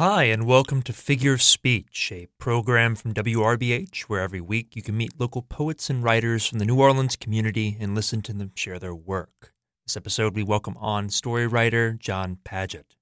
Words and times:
Hi, 0.00 0.22
and 0.22 0.46
welcome 0.46 0.80
to 0.84 0.94
Figure 0.94 1.34
of 1.34 1.42
Speech, 1.42 2.10
a 2.10 2.26
program 2.38 2.94
from 2.94 3.12
WRBH 3.12 4.04
where 4.04 4.22
every 4.22 4.40
week 4.40 4.74
you 4.74 4.80
can 4.80 4.96
meet 4.96 5.20
local 5.20 5.42
poets 5.42 5.90
and 5.90 6.02
writers 6.02 6.46
from 6.46 6.58
the 6.58 6.64
New 6.64 6.80
Orleans 6.80 7.16
community 7.16 7.76
and 7.78 7.94
listen 7.94 8.22
to 8.22 8.32
them 8.32 8.50
share 8.54 8.78
their 8.78 8.94
work. 8.94 9.52
This 9.86 9.98
episode, 9.98 10.34
we 10.34 10.42
welcome 10.42 10.74
on 10.78 11.10
story 11.10 11.46
writer 11.46 11.92
Jon 11.92 12.38
Padgett. 12.42 12.96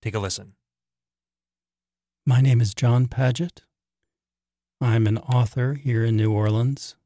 Take 0.00 0.14
a 0.14 0.18
listen. 0.18 0.54
My 2.24 2.40
name 2.40 2.62
is 2.62 2.72
Jon 2.72 3.04
Padgett. 3.06 3.58
I'm 4.80 5.06
an 5.06 5.18
author 5.18 5.74
here 5.74 6.06
in 6.06 6.16
New 6.16 6.32
Orleans. 6.32 6.96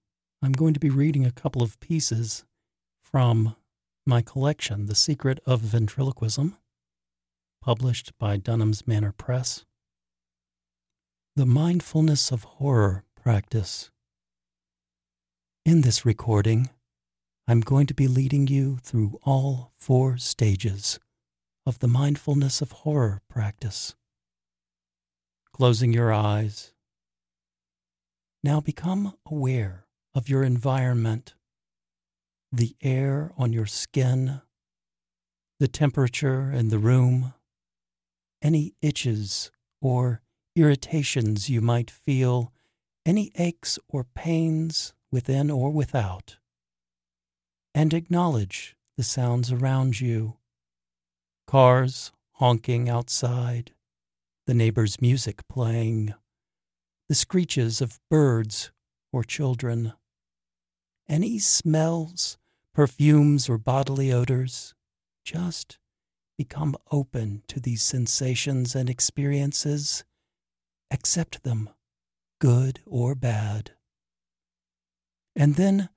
I'm 0.44 0.52
going 0.52 0.74
to 0.74 0.80
be 0.80 0.90
reading 0.90 1.26
a 1.26 1.32
couple 1.32 1.64
of 1.64 1.80
pieces 1.80 2.44
from 3.02 3.56
my 4.06 4.22
collection, 4.22 4.86
The 4.86 4.94
Secret 4.94 5.40
of 5.44 5.60
Ventriloquism 5.60 6.54
published 7.60 8.12
by 8.18 8.36
Dunham's 8.36 8.86
Manor 8.86 9.12
Press. 9.12 9.64
The 11.36 11.46
Mindfulness 11.46 12.30
of 12.30 12.44
Horror 12.44 13.04
Practice. 13.20 13.90
In 15.64 15.82
this 15.82 16.06
recording, 16.06 16.70
I'm 17.46 17.60
going 17.60 17.86
to 17.86 17.94
be 17.94 18.08
leading 18.08 18.46
you 18.46 18.78
through 18.82 19.18
all 19.22 19.72
four 19.76 20.18
stages 20.18 20.98
of 21.66 21.80
the 21.80 21.88
mindfulness 21.88 22.62
of 22.62 22.72
horror 22.72 23.20
practice. 23.28 23.94
Closing 25.52 25.92
your 25.92 26.12
eyes. 26.12 26.72
Now 28.42 28.60
become 28.60 29.14
aware 29.26 29.86
of 30.14 30.28
your 30.28 30.44
environment, 30.44 31.34
the 32.50 32.76
air 32.80 33.32
on 33.36 33.52
your 33.52 33.66
skin, 33.66 34.40
the 35.58 35.68
temperature 35.68 36.50
in 36.50 36.68
the 36.68 36.78
room, 36.78 37.34
any 38.42 38.74
itches 38.82 39.50
or 39.80 40.22
irritations 40.54 41.48
you 41.48 41.60
might 41.60 41.90
feel, 41.90 42.52
any 43.06 43.30
aches 43.36 43.78
or 43.88 44.04
pains 44.04 44.92
within 45.10 45.50
or 45.50 45.70
without, 45.70 46.36
and 47.74 47.94
acknowledge 47.94 48.76
the 48.96 49.02
sounds 49.02 49.52
around 49.52 50.00
you 50.00 50.36
cars 51.46 52.12
honking 52.32 52.90
outside, 52.90 53.72
the 54.46 54.52
neighbor's 54.52 55.00
music 55.00 55.48
playing, 55.48 56.12
the 57.08 57.14
screeches 57.14 57.80
of 57.80 57.98
birds 58.10 58.70
or 59.12 59.24
children, 59.24 59.94
any 61.08 61.38
smells, 61.38 62.36
perfumes, 62.74 63.48
or 63.48 63.56
bodily 63.56 64.12
odors. 64.12 64.74
Just 65.24 65.78
Become 66.38 66.76
open 66.92 67.42
to 67.48 67.58
these 67.58 67.82
sensations 67.82 68.76
and 68.76 68.88
experiences. 68.88 70.04
Accept 70.90 71.42
them, 71.42 71.68
good 72.40 72.78
or 72.86 73.16
bad. 73.16 73.72
And 75.34 75.56
then 75.56 75.88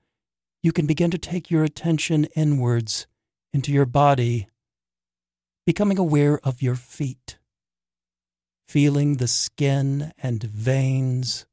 you 0.64 0.72
can 0.72 0.88
begin 0.88 1.12
to 1.12 1.20
take 1.20 1.52
your 1.52 1.64
attention 1.64 2.26
inwards 2.36 3.06
into 3.54 3.72
your 3.72 3.86
body, 3.86 4.48
becoming 5.66 6.00
aware 6.00 6.40
of 6.44 6.62
your 6.62 6.76
feet, 6.76 7.38
feeling 8.68 9.18
the 9.18 9.28
skin 9.28 10.12
and 10.18 10.42
veins, 10.42 11.46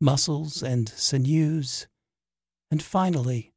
muscles 0.00 0.62
and 0.62 0.88
sinews, 0.88 1.86
and 2.70 2.82
finally, 2.82 3.52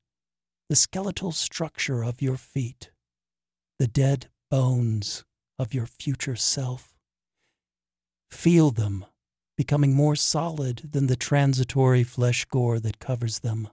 the 0.69 0.75
skeletal 0.75 1.31
structure 1.31 2.03
of 2.03 2.21
your 2.21 2.37
feet, 2.37 2.91
the 3.79 3.87
dead 3.87 4.29
bones 4.49 5.23
of 5.59 5.73
your 5.73 5.85
future 5.85 6.35
self. 6.35 6.93
Feel 8.29 8.71
them 8.71 9.05
becoming 9.57 9.95
more 9.95 10.15
solid 10.15 10.89
than 10.91 11.07
the 11.07 11.15
transitory 11.15 12.03
flesh 12.03 12.45
gore 12.45 12.79
that 12.79 12.99
covers 12.99 13.39
them. 13.39 13.67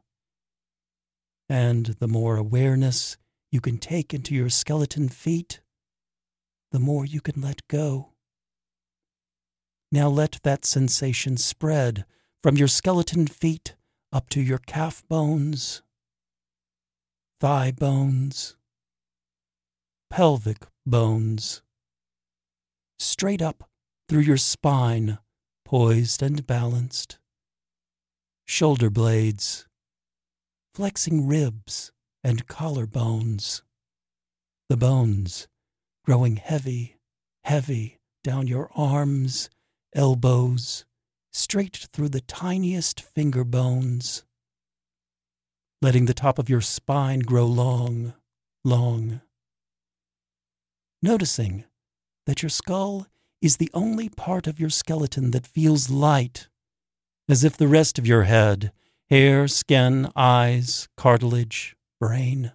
And 1.49 1.87
the 1.99 2.09
more 2.09 2.37
awareness 2.37 3.19
you 3.53 3.61
can 3.61 3.79
take 3.79 4.15
into 4.15 4.35
your 4.35 4.49
skeleton 4.49 5.09
feet, 5.09 5.61
the 6.73 6.81
more 6.81 7.05
you 7.05 7.21
can 7.21 7.41
let 7.41 7.69
go. 7.69 8.13
Now 9.93 10.09
let 10.09 10.41
that 10.43 10.65
sensation 10.65 11.37
spread 11.37 12.05
from 12.43 12.57
your 12.57 12.67
skeleton 12.67 13.27
feet 13.27 13.77
up 14.13 14.29
to 14.31 14.41
your 14.41 14.59
calf 14.59 15.05
bones, 15.09 15.83
thigh 17.41 17.71
bones, 17.71 18.57
pelvic 20.15 20.69
bones. 20.87 21.61
Straight 23.01 23.43
up 23.43 23.69
through 24.09 24.21
your 24.21 24.37
spine, 24.37 25.19
poised 25.65 26.23
and 26.23 26.47
balanced. 26.47 27.19
Shoulder 28.47 28.91
blades, 28.91 29.67
flexing 30.73 31.27
ribs 31.27 31.91
and 32.23 32.47
collarbones. 32.47 33.63
The 34.69 34.77
bones 34.77 35.49
growing 36.05 36.37
heavy, 36.37 36.95
heavy 37.43 37.99
down 38.23 38.47
your 38.47 38.71
arms, 38.77 39.51
elbows, 39.97 40.85
straight 41.33 41.89
through 41.93 42.11
the 42.11 42.21
tiniest 42.21 43.01
finger 43.01 43.43
bones. 43.43 44.23
Letting 45.83 46.05
the 46.05 46.15
top 46.15 46.39
of 46.39 46.49
your 46.49 46.61
spine 46.61 47.19
grow 47.19 47.47
long, 47.47 48.15
long 48.65 49.21
noticing 51.05 51.65
that 52.25 52.43
your 52.43 52.49
skull 52.49 53.07
is 53.43 53.59
the 53.59 53.71
only 53.75 54.09
part 54.09 54.47
of 54.47 54.59
your 54.59 54.71
skeleton 54.71 55.33
that 55.33 55.47
feels 55.47 55.91
light, 55.91 56.49
as 57.29 57.45
if 57.45 57.59
the 57.59 57.69
rest 57.69 57.99
of 57.99 58.07
your 58.07 58.23
head, 58.23 58.73
hair, 59.11 59.47
skin, 59.47 60.11
eyes, 60.17 60.89
cartilage, 60.97 61.77
brain, 62.01 62.53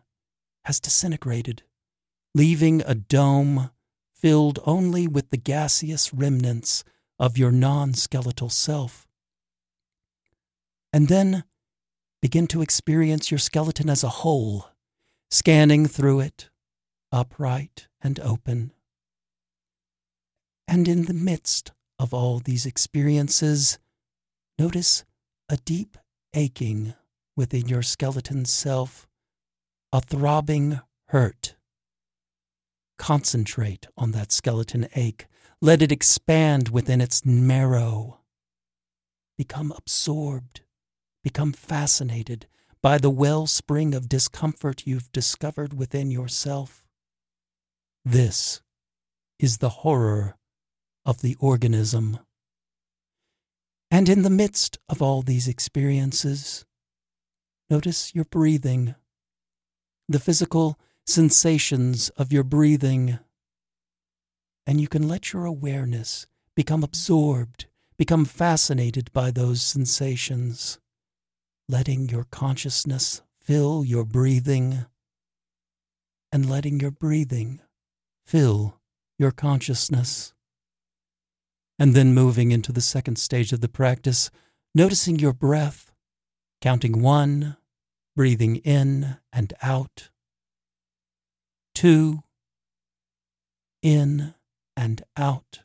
has 0.65 0.79
disintegrated, 0.79 1.61
leaving 2.33 2.81
a 2.87 2.95
dome 2.95 3.69
filled 4.15 4.57
only 4.65 5.07
with 5.07 5.29
the 5.29 5.37
gaseous 5.37 6.11
remnants 6.11 6.83
of 7.19 7.37
your 7.37 7.51
non 7.51 7.93
skeletal 7.93 8.49
self. 8.49 9.07
And 10.91 11.07
then 11.07 11.43
begin 12.19 12.47
to 12.47 12.63
experience 12.63 13.29
your 13.29 13.37
skeleton 13.37 13.91
as 13.91 14.03
a 14.03 14.09
whole, 14.09 14.69
scanning 15.29 15.85
through 15.85 16.21
it, 16.21 16.49
upright 17.11 17.87
and 18.01 18.19
open. 18.19 18.71
And 20.67 20.87
in 20.87 21.05
the 21.05 21.13
midst 21.13 21.71
of 21.97 22.13
all 22.13 22.39
these 22.39 22.65
experiences, 22.65 23.79
notice 24.57 25.03
a 25.49 25.57
deep 25.57 25.97
aching 26.33 26.93
within 27.35 27.67
your 27.67 27.81
skeleton 27.81 28.45
self, 28.45 29.07
a 29.91 30.01
throbbing 30.01 30.79
hurt. 31.07 31.55
Concentrate 32.97 33.87
on 33.97 34.11
that 34.11 34.31
skeleton 34.31 34.87
ache. 34.95 35.27
Let 35.61 35.81
it 35.81 35.91
expand 35.91 36.69
within 36.69 37.01
its 37.01 37.25
marrow. 37.25 38.19
Become 39.37 39.73
absorbed, 39.75 40.61
become 41.23 41.53
fascinated 41.53 42.45
by 42.81 42.97
the 42.97 43.09
wellspring 43.09 43.93
of 43.93 44.09
discomfort 44.09 44.83
you've 44.85 45.11
discovered 45.11 45.73
within 45.73 46.11
yourself. 46.11 46.83
This 48.11 48.59
is 49.37 49.59
the 49.59 49.69
horror 49.69 50.35
of 51.05 51.21
the 51.21 51.35
organism. 51.39 52.17
And 53.91 54.09
in 54.09 54.23
the 54.23 54.31
midst 54.31 54.79
of 54.89 54.99
all 54.99 55.21
these 55.21 55.47
experiences, 55.47 56.65
notice 57.69 58.15
your 58.15 58.25
breathing, 58.25 58.95
the 60.07 60.17
physical 60.19 60.79
sensations 61.05 62.09
of 62.17 62.33
your 62.33 62.43
breathing, 62.43 63.19
and 64.65 64.81
you 64.81 64.87
can 64.87 65.07
let 65.07 65.31
your 65.31 65.45
awareness 65.45 66.25
become 66.55 66.83
absorbed, 66.83 67.67
become 67.95 68.25
fascinated 68.25 69.13
by 69.13 69.29
those 69.29 69.61
sensations, 69.61 70.79
letting 71.67 72.09
your 72.09 72.25
consciousness 72.31 73.21
fill 73.39 73.85
your 73.85 74.03
breathing 74.03 74.87
and 76.31 76.49
letting 76.49 76.79
your 76.79 76.89
breathing 76.89 77.61
fill 78.29 78.79
your 79.17 79.31
consciousness. 79.31 80.33
And 81.79 81.95
then 81.95 82.13
moving 82.13 82.51
into 82.51 82.71
the 82.71 82.79
second 82.81 83.17
stage 83.17 83.51
of 83.51 83.61
the 83.61 83.67
practice, 83.67 84.29
noticing 84.75 85.17
your 85.17 85.33
breath, 85.33 85.91
counting 86.61 87.01
one, 87.01 87.57
breathing 88.15 88.57
in 88.57 89.17
and 89.33 89.51
out, 89.63 90.11
two, 91.73 92.21
in 93.81 94.35
and 94.77 95.01
out, 95.17 95.61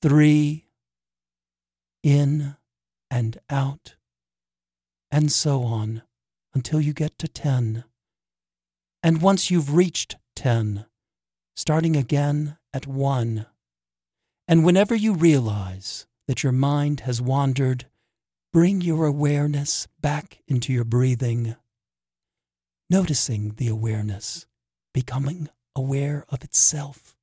three, 0.00 0.64
in 2.02 2.56
and 3.10 3.38
out, 3.50 3.96
and 5.10 5.30
so 5.30 5.64
on 5.64 6.02
until 6.54 6.80
you 6.80 6.94
get 6.94 7.18
to 7.18 7.28
ten. 7.28 7.84
And 9.02 9.20
once 9.20 9.50
you've 9.50 9.74
reached 9.74 10.16
10. 10.36 10.86
starting 11.56 11.96
again 11.96 12.58
at 12.72 12.86
one. 12.86 13.46
And 14.46 14.64
whenever 14.64 14.94
you 14.94 15.14
realize 15.14 16.06
that 16.28 16.42
your 16.42 16.52
mind 16.52 17.00
has 17.00 17.20
wandered, 17.20 17.86
bring 18.52 18.80
your 18.82 19.06
awareness 19.06 19.88
back 20.00 20.38
into 20.46 20.72
your 20.72 20.84
breathing, 20.84 21.56
noticing 22.88 23.54
the 23.56 23.68
awareness, 23.68 24.46
becoming 24.92 25.48
aware 25.74 26.24
of 26.28 26.44
itself, 26.44 27.16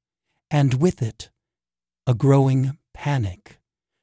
and 0.50 0.82
with 0.82 1.02
it, 1.02 1.30
a 2.08 2.14
growing 2.14 2.78
panic, 2.94 3.60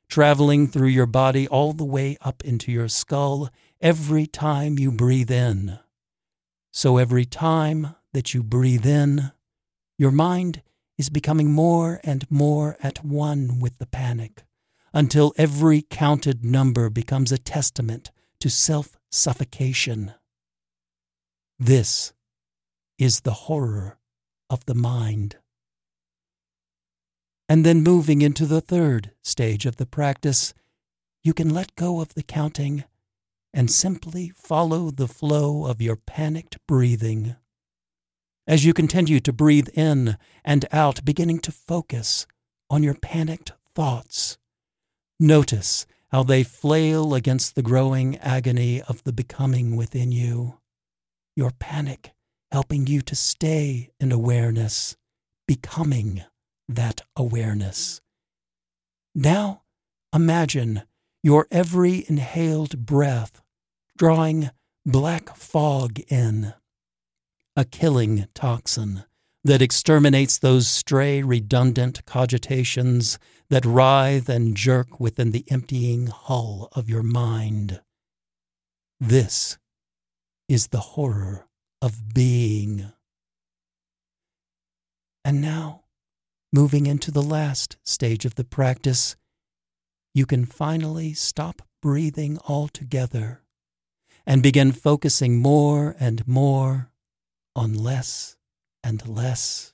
traveling 0.08 0.66
through 0.66 0.88
your 0.88 1.06
body 1.06 1.46
all 1.48 1.72
the 1.72 1.84
way 1.84 2.16
up 2.20 2.44
into 2.44 2.72
your 2.72 2.88
skull 2.88 3.50
every 3.80 4.26
time 4.26 4.78
you 4.78 4.90
breathe 4.90 5.30
in. 5.30 5.78
So 6.72 6.98
every 6.98 7.24
time 7.24 7.96
that 8.12 8.34
you 8.34 8.42
breathe 8.42 8.86
in, 8.86 9.32
your 9.98 10.10
mind 10.10 10.62
is 10.98 11.08
becoming 11.08 11.50
more 11.50 12.00
and 12.04 12.30
more 12.30 12.76
at 12.82 13.04
one 13.04 13.58
with 13.60 13.78
the 13.78 13.86
panic 13.86 14.42
until 14.92 15.32
every 15.36 15.82
counted 15.82 16.44
number 16.44 16.90
becomes 16.90 17.32
a 17.32 17.38
testament 17.38 18.10
to 18.40 18.50
self 18.50 18.98
suffocation. 19.10 20.14
This 21.58 22.12
is 22.98 23.20
the 23.20 23.32
horror 23.32 23.98
of 24.48 24.64
the 24.66 24.74
mind. 24.74 25.36
And 27.48 27.64
then 27.64 27.82
moving 27.82 28.22
into 28.22 28.46
the 28.46 28.60
third 28.60 29.12
stage 29.22 29.66
of 29.66 29.76
the 29.76 29.86
practice, 29.86 30.54
you 31.22 31.34
can 31.34 31.50
let 31.50 31.74
go 31.76 32.00
of 32.00 32.14
the 32.14 32.22
counting 32.22 32.84
and 33.52 33.70
simply 33.70 34.32
follow 34.34 34.90
the 34.90 35.08
flow 35.08 35.66
of 35.66 35.82
your 35.82 35.96
panicked 35.96 36.58
breathing. 36.66 37.36
As 38.46 38.64
you 38.64 38.72
continue 38.72 39.20
to 39.20 39.32
breathe 39.32 39.68
in 39.74 40.16
and 40.44 40.64
out, 40.72 41.04
beginning 41.04 41.38
to 41.40 41.52
focus 41.52 42.26
on 42.68 42.82
your 42.82 42.94
panicked 42.94 43.52
thoughts, 43.74 44.38
notice 45.18 45.86
how 46.10 46.22
they 46.22 46.42
flail 46.42 47.14
against 47.14 47.54
the 47.54 47.62
growing 47.62 48.16
agony 48.18 48.82
of 48.82 49.04
the 49.04 49.12
becoming 49.12 49.76
within 49.76 50.10
you. 50.10 50.58
Your 51.36 51.52
panic 51.52 52.12
helping 52.50 52.86
you 52.86 53.00
to 53.02 53.14
stay 53.14 53.90
in 54.00 54.10
awareness, 54.10 54.96
becoming 55.46 56.24
that 56.68 57.02
awareness. 57.16 58.00
Now 59.14 59.62
imagine 60.14 60.82
your 61.22 61.46
every 61.50 62.04
inhaled 62.08 62.86
breath 62.86 63.40
drawing 63.96 64.50
black 64.86 65.36
fog 65.36 66.00
in, 66.08 66.54
a 67.56 67.64
killing 67.64 68.26
toxin 68.34 69.04
that 69.44 69.62
exterminates 69.62 70.38
those 70.38 70.68
stray, 70.68 71.22
redundant 71.22 72.04
cogitations 72.04 73.18
that 73.48 73.64
writhe 73.64 74.28
and 74.28 74.56
jerk 74.56 75.00
within 75.00 75.32
the 75.32 75.44
emptying 75.50 76.08
hull 76.08 76.68
of 76.72 76.88
your 76.88 77.02
mind. 77.02 77.80
This 79.00 79.58
is 80.48 80.68
the 80.68 80.80
horror 80.80 81.46
of 81.80 82.12
being. 82.12 82.92
And 85.24 85.40
now, 85.40 85.84
moving 86.52 86.86
into 86.86 87.10
the 87.10 87.22
last 87.22 87.76
stage 87.82 88.24
of 88.24 88.34
the 88.34 88.44
practice, 88.44 89.16
you 90.14 90.26
can 90.26 90.44
finally 90.44 91.14
stop 91.14 91.62
breathing 91.80 92.38
altogether 92.46 93.42
and 94.26 94.42
begin 94.42 94.72
focusing 94.72 95.38
more 95.38 95.96
and 95.98 96.26
more 96.28 96.89
on 97.54 97.74
less 97.74 98.36
and 98.82 99.06
less. 99.06 99.72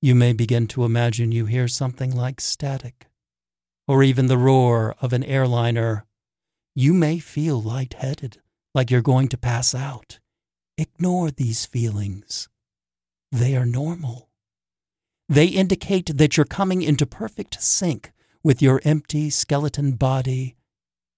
You 0.00 0.14
may 0.14 0.32
begin 0.32 0.68
to 0.68 0.84
imagine 0.84 1.32
you 1.32 1.46
hear 1.46 1.66
something 1.68 2.14
like 2.14 2.40
static, 2.40 3.06
or 3.86 4.02
even 4.02 4.26
the 4.26 4.38
roar 4.38 4.94
of 5.00 5.12
an 5.12 5.24
airliner. 5.24 6.06
You 6.74 6.94
may 6.94 7.18
feel 7.18 7.60
lightheaded, 7.60 8.40
like 8.74 8.90
you're 8.90 9.02
going 9.02 9.28
to 9.28 9.36
pass 9.36 9.74
out. 9.74 10.20
Ignore 10.76 11.32
these 11.32 11.66
feelings. 11.66 12.48
They 13.32 13.56
are 13.56 13.66
normal. 13.66 14.28
They 15.28 15.46
indicate 15.46 16.16
that 16.16 16.36
you're 16.36 16.46
coming 16.46 16.82
into 16.82 17.04
perfect 17.04 17.60
sync 17.60 18.12
with 18.44 18.62
your 18.62 18.80
empty 18.84 19.30
skeleton 19.30 19.92
body 19.92 20.56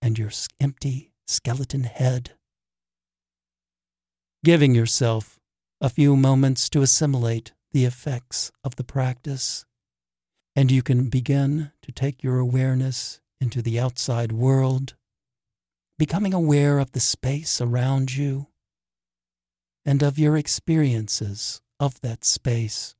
and 0.00 0.18
your 0.18 0.30
empty 0.58 1.12
skeleton 1.26 1.84
head. 1.84 2.32
Giving 4.42 4.74
yourself 4.74 5.38
a 5.82 5.90
few 5.90 6.16
moments 6.16 6.70
to 6.70 6.80
assimilate 6.80 7.52
the 7.72 7.84
effects 7.84 8.50
of 8.64 8.76
the 8.76 8.84
practice, 8.84 9.66
and 10.56 10.70
you 10.70 10.82
can 10.82 11.10
begin 11.10 11.72
to 11.82 11.92
take 11.92 12.22
your 12.22 12.38
awareness 12.38 13.20
into 13.38 13.60
the 13.60 13.78
outside 13.78 14.32
world, 14.32 14.94
becoming 15.98 16.32
aware 16.32 16.78
of 16.78 16.92
the 16.92 17.00
space 17.00 17.60
around 17.60 18.16
you 18.16 18.46
and 19.84 20.02
of 20.02 20.18
your 20.18 20.38
experiences 20.38 21.60
of 21.78 22.00
that 22.00 22.24
space, 22.24 22.94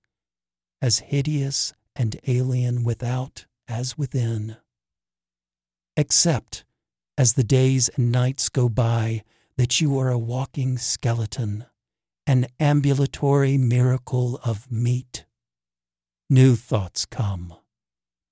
as 0.83 0.99
hideous 0.99 1.73
and 1.97 2.21
alien 2.27 2.85
without 2.85 3.47
as 3.67 3.97
within. 3.97 4.59
Accept, 5.97 6.65
as 7.17 7.33
the 7.33 7.45
days 7.45 7.89
and 7.97 8.13
nights 8.13 8.51
go 8.51 8.69
by, 8.69 9.23
that 9.61 9.79
you 9.79 9.99
are 9.99 10.09
a 10.09 10.17
walking 10.17 10.79
skeleton, 10.79 11.67
an 12.27 12.47
ambulatory 12.59 13.59
miracle 13.59 14.41
of 14.43 14.73
meat. 14.73 15.27
New 16.31 16.57
thoughts 16.57 17.05
come, 17.05 17.53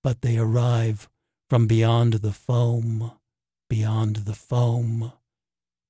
but 0.03 0.23
they 0.23 0.39
arrive 0.39 1.07
from 1.51 1.67
beyond 1.67 2.15
the 2.15 2.33
foam, 2.33 3.13
beyond 3.69 4.17
the 4.25 4.33
foam, 4.33 5.13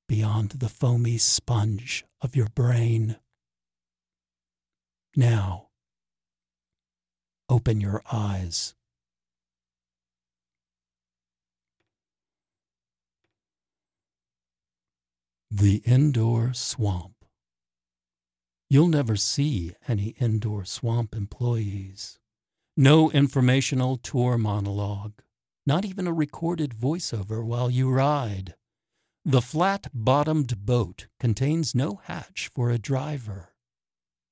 beyond 0.09 0.51
the 0.51 0.69
foamy 0.69 1.17
sponge 1.17 2.05
of 2.21 2.35
your 2.35 2.49
brain. 2.57 3.15
Now, 5.15 5.69
open 7.49 7.81
your 7.81 8.03
eyes. 8.11 8.75
The 15.51 15.77
Indoor 15.87 16.53
Swamp. 16.53 17.25
You'll 18.69 18.89
never 18.89 19.17
see 19.17 19.73
any 19.89 20.09
indoor 20.21 20.67
swamp 20.67 21.15
employees. 21.15 22.19
No 22.77 23.11
informational 23.11 23.97
tour 23.97 24.37
monologue, 24.37 25.23
not 25.67 25.87
even 25.87 26.07
a 26.07 26.13
recorded 26.13 26.75
voiceover 26.75 27.43
while 27.43 27.71
you 27.71 27.89
ride. 27.89 28.57
The 29.25 29.41
flat 29.41 29.87
bottomed 29.95 30.67
boat 30.67 31.07
contains 31.19 31.75
no 31.75 32.03
hatch 32.05 32.51
for 32.55 32.69
a 32.69 32.77
driver. 32.77 33.55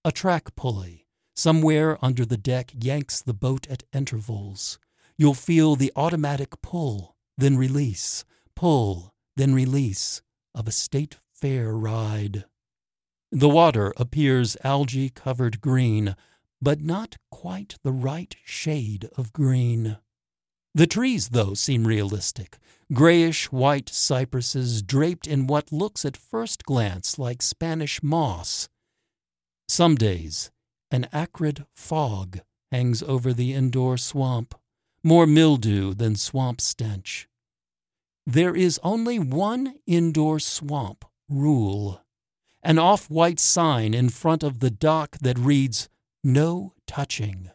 A 0.05 0.13
track 0.13 0.55
pulley 0.55 1.07
somewhere 1.35 1.97
under 2.05 2.27
the 2.27 2.37
deck 2.37 2.73
yanks 2.79 3.23
the 3.23 3.33
boat 3.33 3.67
at 3.71 3.85
intervals. 3.95 4.79
You'll 5.17 5.33
feel 5.33 5.77
the 5.77 5.93
automatic 5.97 6.61
pull, 6.61 7.17
then 7.39 7.57
release, 7.57 8.27
pull, 8.55 9.15
then 9.35 9.55
release 9.55 10.21
of 10.57 10.67
a 10.67 10.73
state 10.73 11.17
fair 11.33 11.75
ride. 11.75 12.45
The 13.31 13.49
water 13.49 13.93
appears 13.97 14.57
algae 14.65 15.11
covered 15.11 15.61
green, 15.61 16.17
but 16.61 16.81
not 16.81 17.17
quite 17.31 17.77
the 17.85 17.93
right 17.93 18.35
shade 18.45 19.09
of 19.17 19.33
green. 19.33 19.99
The 20.75 20.87
trees, 20.87 21.29
though, 21.29 21.55
seem 21.55 21.87
realistic, 21.87 22.59
grayish 22.93 23.53
white 23.53 23.89
cypresses 23.89 24.83
draped 24.83 25.27
in 25.27 25.47
what 25.47 25.73
looks 25.73 26.05
at 26.05 26.17
first 26.17 26.65
glance 26.65 27.19
like 27.19 27.43
Spanish 27.43 28.03
moss. 28.03 28.69
Some 29.69 29.95
days, 29.95 30.51
an 30.91 31.09
acrid 31.13 31.67
fog 31.75 32.41
hangs 32.71 33.03
over 33.03 33.33
the 33.33 33.53
indoor 33.53 33.97
swamp, 33.97 34.55
more 35.03 35.27
mildew 35.27 35.95
than 35.95 36.17
swamp 36.17 36.61
stench. 36.61 37.29
There 38.27 38.57
is 38.57 38.81
only 38.83 39.19
one 39.19 39.77
indoor 39.87 40.41
swamp 40.41 41.05
rule 41.29 42.01
an 42.67 42.81
off 42.81 43.09
white 43.09 43.39
sign 43.39 43.95
in 43.95 44.09
front 44.09 44.43
of 44.43 44.59
the 44.59 44.71
dock 44.71 45.17
that 45.21 45.39
reads, 45.39 45.89
No 46.25 46.75
touching. 46.85 47.51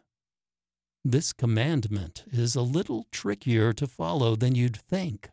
This 1.04 1.34
commandment 1.34 2.24
is 2.32 2.56
a 2.56 2.62
little 2.62 3.08
trickier 3.12 3.74
to 3.74 3.88
follow 3.88 4.38
than 4.38 4.56
you'd 4.56 4.78
think. 4.78 5.30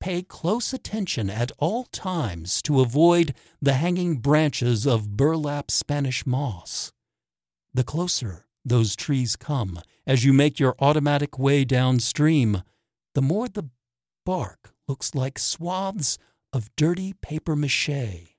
Pay 0.00 0.22
close 0.22 0.72
attention 0.72 1.30
at 1.30 1.52
all 1.58 1.84
times 1.84 2.60
to 2.62 2.80
avoid 2.80 3.34
the 3.62 3.74
hanging 3.74 4.16
branches 4.16 4.84
of 4.84 5.16
burlap 5.16 5.70
Spanish 5.70 6.26
moss. 6.26 6.92
The 7.72 7.84
closer 7.84 8.46
those 8.64 8.96
trees 8.96 9.36
come 9.36 9.78
as 10.08 10.24
you 10.24 10.32
make 10.32 10.58
your 10.58 10.74
automatic 10.80 11.38
way 11.38 11.64
downstream, 11.64 12.62
the 13.14 13.22
more 13.22 13.48
the 13.48 13.68
bark 14.24 14.72
looks 14.88 15.14
like 15.14 15.38
swaths 15.38 16.18
of 16.52 16.74
dirty 16.76 17.14
paper 17.20 17.56
mache. 17.56 18.36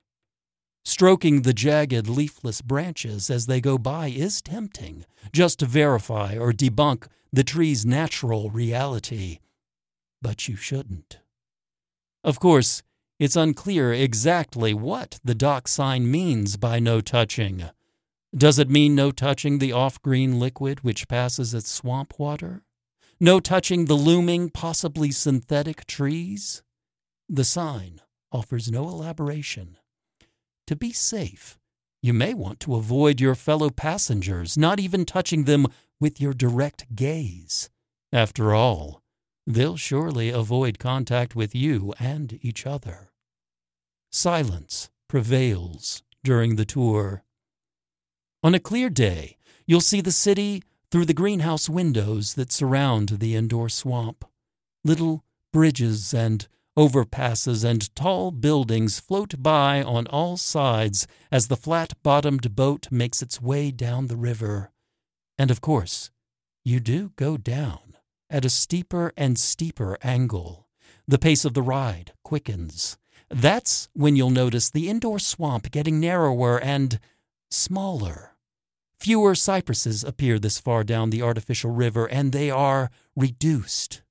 Stroking 0.84 1.42
the 1.42 1.54
jagged 1.54 2.08
leafless 2.08 2.62
branches 2.62 3.30
as 3.30 3.48
they 3.48 3.60
go 3.60 3.78
by 3.78 4.08
is 4.08 4.42
tempting, 4.42 5.06
just 5.32 5.60
to 5.60 5.66
verify 5.66 6.38
or 6.38 6.52
debunk 6.52 7.08
the 7.34 7.44
tree's 7.44 7.86
natural 7.86 8.50
reality. 8.50 9.40
But 10.22 10.48
you 10.48 10.56
shouldn't. 10.56 11.20
Of 12.24 12.40
course, 12.40 12.84
it's 13.18 13.36
unclear 13.36 13.94
exactly 13.94 14.74
what 14.74 15.20
the 15.24 15.36
dock 15.36 15.68
sign 15.68 16.10
means 16.12 16.58
by 16.58 16.80
no 16.80 17.00
touching. 17.00 17.70
Does 18.36 18.60
it 18.60 18.70
mean 18.70 18.94
no 18.96 19.12
touching 19.12 19.60
the 19.60 19.72
off 19.72 20.02
green 20.02 20.40
liquid 20.40 20.82
which 20.82 21.08
passes 21.08 21.56
as 21.56 21.66
swamp 21.66 22.20
water? 22.20 22.65
No 23.20 23.40
touching 23.40 23.86
the 23.86 23.94
looming, 23.94 24.50
possibly 24.50 25.10
synthetic 25.10 25.88
trees? 25.88 26.64
The 27.30 27.46
sign 27.46 28.02
offers 28.32 28.70
no 28.70 28.90
elaboration. 28.90 29.78
To 30.68 30.76
be 30.76 30.92
safe, 30.92 31.58
you 32.02 32.14
may 32.14 32.34
want 32.34 32.60
to 32.62 32.76
avoid 32.76 33.22
your 33.22 33.36
fellow 33.36 33.70
passengers, 33.70 34.58
not 34.58 34.82
even 34.82 35.06
touching 35.06 35.46
them 35.46 35.68
with 36.00 36.20
your 36.20 36.34
direct 36.34 36.94
gaze. 36.94 37.70
After 38.12 38.54
all, 38.54 39.02
they'll 39.48 39.78
surely 39.78 40.30
avoid 40.30 40.78
contact 40.78 41.38
with 41.38 41.56
you 41.56 41.94
and 41.98 42.38
each 42.42 42.66
other. 42.66 43.12
Silence 44.12 44.90
prevails 45.08 46.04
during 46.24 46.58
the 46.58 46.66
tour. 46.66 47.24
On 48.44 48.54
a 48.54 48.60
clear 48.60 48.90
day, 48.90 49.38
you'll 49.66 49.82
see 49.82 50.02
the 50.02 50.12
city 50.12 50.64
through 50.92 51.06
the 51.06 51.14
greenhouse 51.14 51.70
windows 51.70 52.36
that 52.36 52.52
surround 52.52 53.10
the 53.20 53.36
indoor 53.36 53.70
swamp. 53.70 54.26
Little 54.84 55.24
bridges 55.52 56.14
and 56.14 56.48
overpasses 56.78 57.64
and 57.64 57.94
tall 57.96 58.32
buildings 58.32 59.00
float 59.00 59.42
by 59.42 59.82
on 59.82 60.08
all 60.08 60.38
sides 60.38 61.08
as 61.32 61.48
the 61.48 61.56
flat 61.56 61.94
bottomed 62.04 62.56
boat 62.56 62.88
makes 62.92 63.22
its 63.22 63.42
way 63.42 63.72
down 63.72 64.08
the 64.08 64.18
river. 64.18 64.72
And 65.38 65.50
of 65.50 65.62
course, 65.62 66.12
you 66.64 66.80
do 66.80 67.12
go 67.16 67.38
down 67.38 67.98
at 68.30 68.46
a 68.46 68.50
steeper 68.50 69.14
and 69.16 69.40
steeper 69.40 69.98
angle. 70.04 70.68
The 71.08 71.20
pace 71.20 71.46
of 71.46 71.54
the 71.54 71.62
ride 71.62 72.14
quickens. 72.24 72.98
That's 73.30 73.90
when 73.94 74.16
you'll 74.16 74.30
notice 74.30 74.70
the 74.70 74.90
indoor 74.90 75.20
swamp 75.20 75.72
getting 75.72 76.00
narrower 76.00 76.60
and 76.60 77.00
smaller. 77.50 78.35
Fewer 79.00 79.36
cypresses 79.36 80.04
appear 80.04 80.40
this 80.40 80.60
far 80.60 80.84
down 80.84 81.10
the 81.10 81.22
artificial 81.22 81.72
river, 81.72 82.06
and 82.06 82.32
they 82.32 82.50
are 82.50 82.90
reduced. 83.16 84.02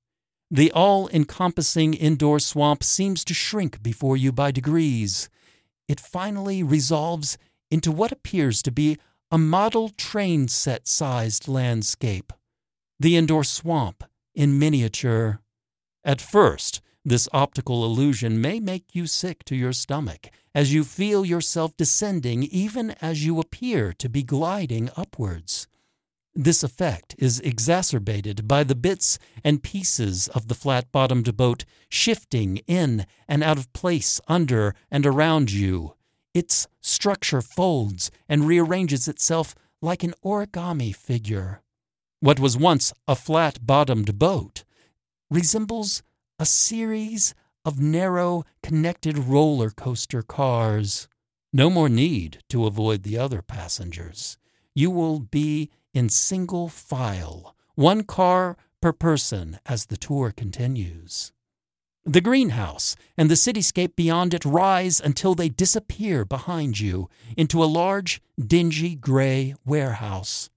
The 0.51 0.71
all 0.73 1.09
encompassing 1.09 1.95
indoor 1.95 2.39
swamp 2.39 2.85
seems 2.85 3.25
to 3.25 3.35
shrink 3.35 3.83
before 3.83 4.17
you 4.17 4.31
by 4.31 4.51
degrees. 4.51 5.29
It 5.89 5.99
finally 5.99 6.63
resolves 6.63 7.39
into 7.71 7.91
what 7.91 8.13
appears 8.13 8.63
to 8.63 8.71
be 8.71 8.99
a 9.31 9.39
model 9.39 9.89
train 9.89 10.47
set 10.49 10.87
sized 10.87 11.49
landscape. 11.49 12.33
The 13.01 13.17
indoor 13.17 13.43
swamp 13.43 14.05
in 14.35 14.59
miniature. 14.59 15.41
At 16.05 16.21
first, 16.21 16.81
this 17.05 17.29
optical 17.33 17.85
illusion 17.85 18.41
may 18.41 18.59
make 18.61 18.95
you 18.95 19.07
sick 19.07 19.45
to 19.45 19.55
your 19.55 19.73
stomach 19.73 20.31
as 20.55 20.73
you 20.73 20.85
feel 20.85 21.25
yourself 21.25 21.77
descending 21.77 22.45
even 22.45 22.93
as 23.03 23.27
you 23.27 23.39
appear 23.39 23.93
to 23.93 24.09
be 24.09 24.23
gliding 24.23 24.89
upwards. 24.97 25.69
This 26.35 26.65
effect 26.65 27.15
is 27.19 27.39
exacerbated 27.41 28.49
by 28.49 28.65
the 28.65 28.75
bits 28.75 29.19
and 29.45 29.63
pieces 29.63 30.27
of 30.29 30.49
the 30.49 30.55
flat 30.55 30.91
bottomed 30.91 31.37
boat 31.37 31.65
shifting 31.89 32.57
in 32.67 33.07
and 33.29 33.45
out 33.45 33.59
of 33.59 33.73
place 33.73 34.21
under 34.27 34.75
and 34.91 35.07
around 35.07 35.53
you. 35.53 35.95
Its 36.33 36.67
structure 36.81 37.41
folds 37.41 38.11
and 38.29 38.49
rearranges 38.49 39.07
itself 39.07 39.55
like 39.81 40.03
an 40.03 40.15
origami 40.25 40.95
figure. 40.95 41.63
What 42.19 42.41
was 42.41 42.57
once 42.57 42.93
a 43.07 43.15
flat 43.15 43.65
bottomed 43.65 44.19
boat 44.19 44.65
resembles 45.31 46.03
a 46.39 46.47
series 46.47 47.35
of 47.65 47.81
narrow, 47.81 48.45
connected 48.63 49.17
roller 49.19 49.71
coaster 49.71 50.23
cars. 50.23 51.09
No 51.53 51.71
more 51.71 51.89
need 51.89 52.39
to 52.49 52.67
avoid 52.67 53.03
the 53.03 53.17
other 53.17 53.41
passengers. 53.41 54.37
You 54.75 54.91
will 54.91 55.21
be 55.21 55.71
in 55.93 56.09
single 56.09 56.69
file, 56.69 57.55
one 57.77 58.03
car 58.03 58.57
per 58.83 58.93
person 58.93 59.59
as 59.65 59.87
the 59.87 59.97
tour 59.97 60.33
continues. 60.37 61.33
The 62.05 62.21
greenhouse 62.21 62.97
and 63.17 63.31
the 63.31 63.35
cityscape 63.35 63.97
beyond 63.97 64.35
it 64.35 64.45
rise 64.45 65.01
until 65.01 65.35
they 65.35 65.49
disappear 65.49 66.25
behind 66.27 66.79
you 66.79 67.09
into 67.37 67.63
a 67.63 67.67
large, 67.67 68.21
dingy 68.39 68.95
gray 68.95 69.55
warehouse. 69.65 70.51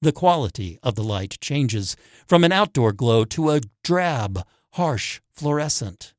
The 0.00 0.12
quality 0.12 0.78
of 0.80 0.94
the 0.94 1.02
light 1.02 1.38
changes 1.40 1.96
from 2.28 2.44
an 2.44 2.52
outdoor 2.52 2.92
glow 2.92 3.24
to 3.24 3.50
a 3.50 3.60
drab, 3.82 4.46
harsh 4.78 5.20
fluorescent. 5.32 6.14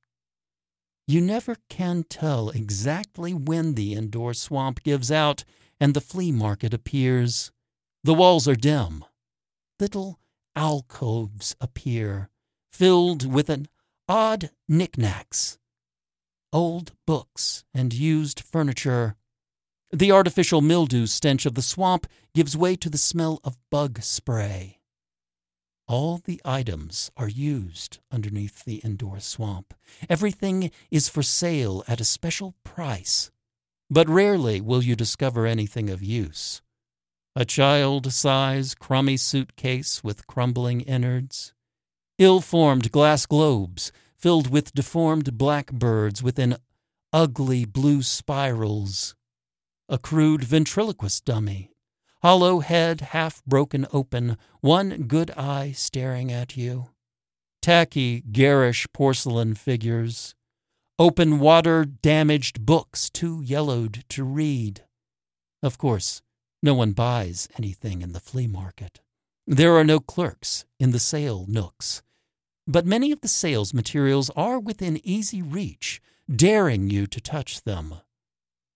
You 1.08 1.22
never 1.22 1.56
can 1.70 2.04
tell 2.04 2.50
exactly 2.50 3.34
when 3.34 3.76
the 3.76 3.94
indoor 3.94 4.34
swamp 4.34 4.84
gives 4.84 5.10
out 5.10 5.46
and 5.80 5.94
the 5.94 6.02
flea 6.02 6.34
market 6.34 6.74
appears. 6.74 7.52
The 8.04 8.14
walls 8.14 8.50
are 8.50 8.56
dim. 8.56 9.06
Little 9.80 10.20
alcoves 10.58 11.56
appear, 11.62 12.30
filled 12.74 13.26
with 13.34 13.50
an 13.50 13.70
odd 14.10 14.50
knickknacks, 14.68 15.58
old 16.52 16.92
books, 17.08 17.64
and 17.74 17.94
used 17.94 18.42
furniture. 18.42 19.16
The 19.90 20.12
artificial 20.12 20.60
mildew 20.60 21.06
stench 21.06 21.46
of 21.46 21.56
the 21.56 21.62
swamp 21.62 22.08
gives 22.36 22.58
way 22.58 22.76
to 22.76 22.90
the 22.90 22.98
smell 22.98 23.40
of 23.46 23.56
bug 23.72 24.02
spray. 24.02 24.79
All 25.90 26.20
the 26.24 26.40
items 26.46 27.10
are 27.18 27.28
used 27.28 27.98
underneath 28.12 28.64
the 28.64 28.76
indoor 28.76 29.20
swamp. 29.20 29.74
Everything 30.08 30.70
is 30.92 31.10
for 31.10 31.24
sale 31.24 31.84
at 31.88 32.00
a 32.00 32.06
special 32.06 32.54
price, 32.64 33.32
but 33.90 34.08
rarely 34.08 34.62
will 34.62 34.84
you 34.84 34.96
discover 34.96 35.48
anything 35.48 35.90
of 35.90 36.04
use. 36.04 36.62
A 37.36 37.44
child 37.44 38.14
size 38.14 38.76
crummy 38.76 39.18
suitcase 39.18 40.04
with 40.04 40.28
crumbling 40.28 40.82
innards, 40.82 41.56
ill 42.20 42.40
formed 42.40 42.92
glass 42.92 43.26
globes 43.26 43.92
filled 44.16 44.52
with 44.52 44.76
deformed 44.76 45.40
blackbirds 45.40 46.22
within 46.22 46.58
ugly 47.12 47.66
blue 47.66 48.04
spirals, 48.04 49.16
a 49.88 49.98
crude 49.98 50.44
ventriloquist 50.44 51.26
dummy 51.26 51.72
hollow 52.22 52.60
head 52.60 53.02
half 53.02 53.44
broken 53.46 53.88
open, 53.94 54.38
one 54.62 55.04
good 55.08 55.32
eye 55.32 55.72
staring 55.72 56.32
at 56.32 56.58
you. 56.58 56.90
Tacky, 57.62 58.22
garish 58.32 58.88
porcelain 58.94 59.56
figures. 59.56 60.36
Open 60.98 61.40
water 61.40 61.86
damaged 61.86 62.66
books 62.66 63.10
too 63.10 63.42
yellowed 63.42 64.04
to 64.10 64.24
read. 64.24 64.84
Of 65.64 65.78
course, 65.78 66.22
no 66.62 66.74
one 66.74 66.92
buys 66.92 67.48
anything 67.58 68.02
in 68.02 68.12
the 68.12 68.20
flea 68.20 68.48
market. 68.48 69.00
There 69.48 69.76
are 69.78 69.84
no 69.84 70.00
clerks 70.00 70.66
in 70.80 70.92
the 70.92 71.00
sale 71.00 71.46
nooks. 71.48 72.02
But 72.68 72.86
many 72.86 73.12
of 73.12 73.22
the 73.22 73.28
sales 73.28 73.74
materials 73.74 74.30
are 74.36 74.60
within 74.60 75.00
easy 75.04 75.42
reach, 75.42 76.02
daring 76.30 76.90
you 76.90 77.08
to 77.08 77.20
touch 77.20 77.64
them. 77.64 77.96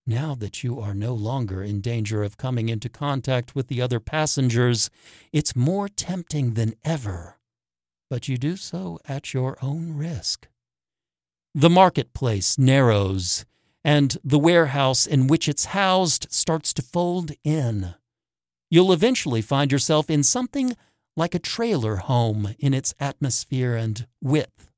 Now 0.06 0.34
that 0.34 0.62
you 0.62 0.80
are 0.80 0.94
no 0.94 1.14
longer 1.14 1.62
in 1.62 1.80
danger 1.80 2.22
of 2.22 2.36
coming 2.36 2.68
into 2.68 2.90
contact 2.90 3.54
with 3.54 3.68
the 3.68 3.80
other 3.80 4.00
passengers, 4.00 4.90
it's 5.32 5.56
more 5.56 5.88
tempting 5.88 6.54
than 6.54 6.74
ever. 6.84 7.38
But 8.10 8.28
you 8.28 8.36
do 8.36 8.56
so 8.56 8.98
at 9.08 9.32
your 9.32 9.56
own 9.62 9.96
risk. 9.96 10.46
The 11.54 11.70
marketplace 11.70 12.58
narrows, 12.58 13.46
and 13.82 14.18
the 14.22 14.38
warehouse 14.38 15.06
in 15.06 15.26
which 15.26 15.48
it's 15.48 15.66
housed 15.66 16.26
starts 16.30 16.74
to 16.74 16.82
fold 16.82 17.32
in. 17.42 17.94
You'll 18.70 18.92
eventually 18.92 19.40
find 19.40 19.72
yourself 19.72 20.10
in 20.10 20.22
something 20.22 20.76
like 21.16 21.34
a 21.34 21.38
trailer 21.38 21.96
home 21.96 22.54
in 22.58 22.74
its 22.74 22.92
atmosphere 23.00 23.74
and 23.74 24.06
width. 24.20 24.70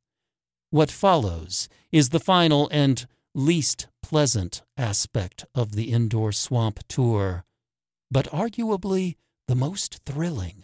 What 0.70 0.90
follows 0.90 1.68
is 1.90 2.10
the 2.10 2.20
final 2.20 2.68
and 2.70 3.06
least 3.34 3.88
pleasant 4.08 4.62
aspect 4.76 5.44
of 5.52 5.72
the 5.72 5.90
indoor 5.90 6.30
swamp 6.30 6.78
tour, 6.86 7.44
but 8.08 8.30
arguably 8.30 9.16
the 9.48 9.56
most 9.56 9.98
thrilling. 10.06 10.62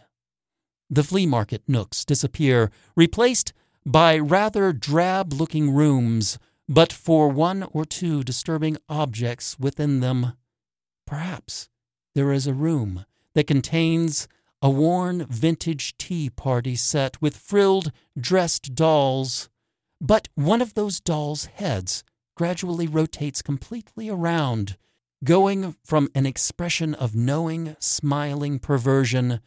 The 0.88 1.02
flea 1.02 1.26
market 1.26 1.64
nooks 1.66 2.04
disappear, 2.04 2.70
replaced 2.94 3.52
by 3.84 4.16
rather 4.16 4.72
drab 4.72 5.32
looking 5.32 5.72
rooms, 5.72 6.38
but 6.68 6.92
for 6.92 7.28
one 7.30 7.64
or 7.72 7.84
two 7.84 8.22
disturbing 8.22 8.76
objects 8.88 9.58
within 9.58 9.99
them. 9.99 10.34
Perhaps 11.04 11.68
there 12.14 12.30
is 12.30 12.46
a 12.46 12.54
room 12.54 13.06
that 13.34 13.49
contains 13.49 14.28
a 14.62 14.70
worn 14.70 15.26
vintage 15.26 15.99
tea 15.99 16.30
party 16.30 16.76
set 16.76 17.20
with 17.20 17.37
frilled 17.37 17.90
dressed 18.16 18.76
dolls, 18.76 19.49
but 20.00 20.28
one 20.37 20.62
of 20.62 20.75
those 20.75 21.00
dolls' 21.00 21.46
heads 21.46 22.04
gradually 22.34 22.86
rotates 22.86 23.42
completely 23.42 24.08
around, 24.08 24.76
going 25.24 25.76
from 25.84 26.08
an 26.14 26.26
expression 26.26 26.94
of 26.94 27.14
knowing, 27.14 27.76
smiling 27.78 28.58
perversion 28.58 29.40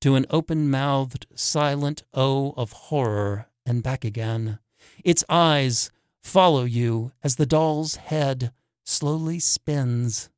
to 0.00 0.14
an 0.14 0.26
open 0.30 0.70
mouthed, 0.70 1.26
silent 1.34 2.02
O 2.12 2.52
of 2.56 2.72
horror 2.72 3.46
and 3.64 3.82
back 3.82 4.04
again. 4.04 4.58
Its 5.04 5.24
eyes 5.28 5.90
follow 6.22 6.64
you 6.64 7.12
as 7.22 7.36
the 7.36 7.46
doll's 7.46 7.96
head 7.96 8.52
slowly 8.84 9.38
spins. 9.38 10.28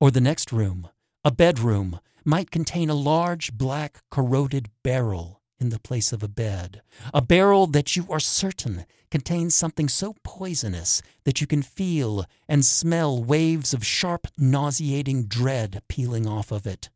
Or 0.00 0.10
the 0.10 0.20
next 0.20 0.52
room, 0.52 0.88
a 1.24 1.30
bedroom, 1.30 2.00
might 2.24 2.50
contain 2.50 2.88
a 2.88 2.94
large 2.94 3.52
black 3.52 4.02
corroded 4.10 4.68
barrel 4.82 5.39
in 5.60 5.68
the 5.68 5.78
place 5.78 6.12
of 6.12 6.22
a 6.22 6.28
bed. 6.28 6.82
A 7.12 7.20
barrel 7.22 7.66
that 7.68 7.96
you 7.96 8.06
are 8.10 8.20
certain 8.20 8.86
contains 9.10 9.54
something 9.54 9.88
so 9.88 10.14
poisonous 10.22 11.02
that 11.24 11.40
you 11.40 11.46
can 11.46 11.62
feel 11.62 12.24
and 12.48 12.64
smell 12.64 13.22
waves 13.22 13.74
of 13.74 13.84
sharp, 13.84 14.26
nauseating 14.38 15.26
dread 15.26 15.82
peeling 15.88 16.26
off 16.26 16.50
of 16.50 16.66
it. 16.66 16.90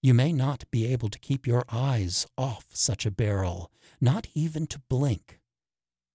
You 0.00 0.14
may 0.14 0.32
not 0.32 0.64
be 0.70 0.86
able 0.86 1.08
to 1.08 1.18
keep 1.18 1.46
your 1.46 1.64
eyes 1.70 2.26
off 2.36 2.66
such 2.72 3.04
a 3.04 3.10
barrel, 3.10 3.70
not 4.00 4.28
even 4.34 4.66
to 4.68 4.80
blink. 4.88 5.40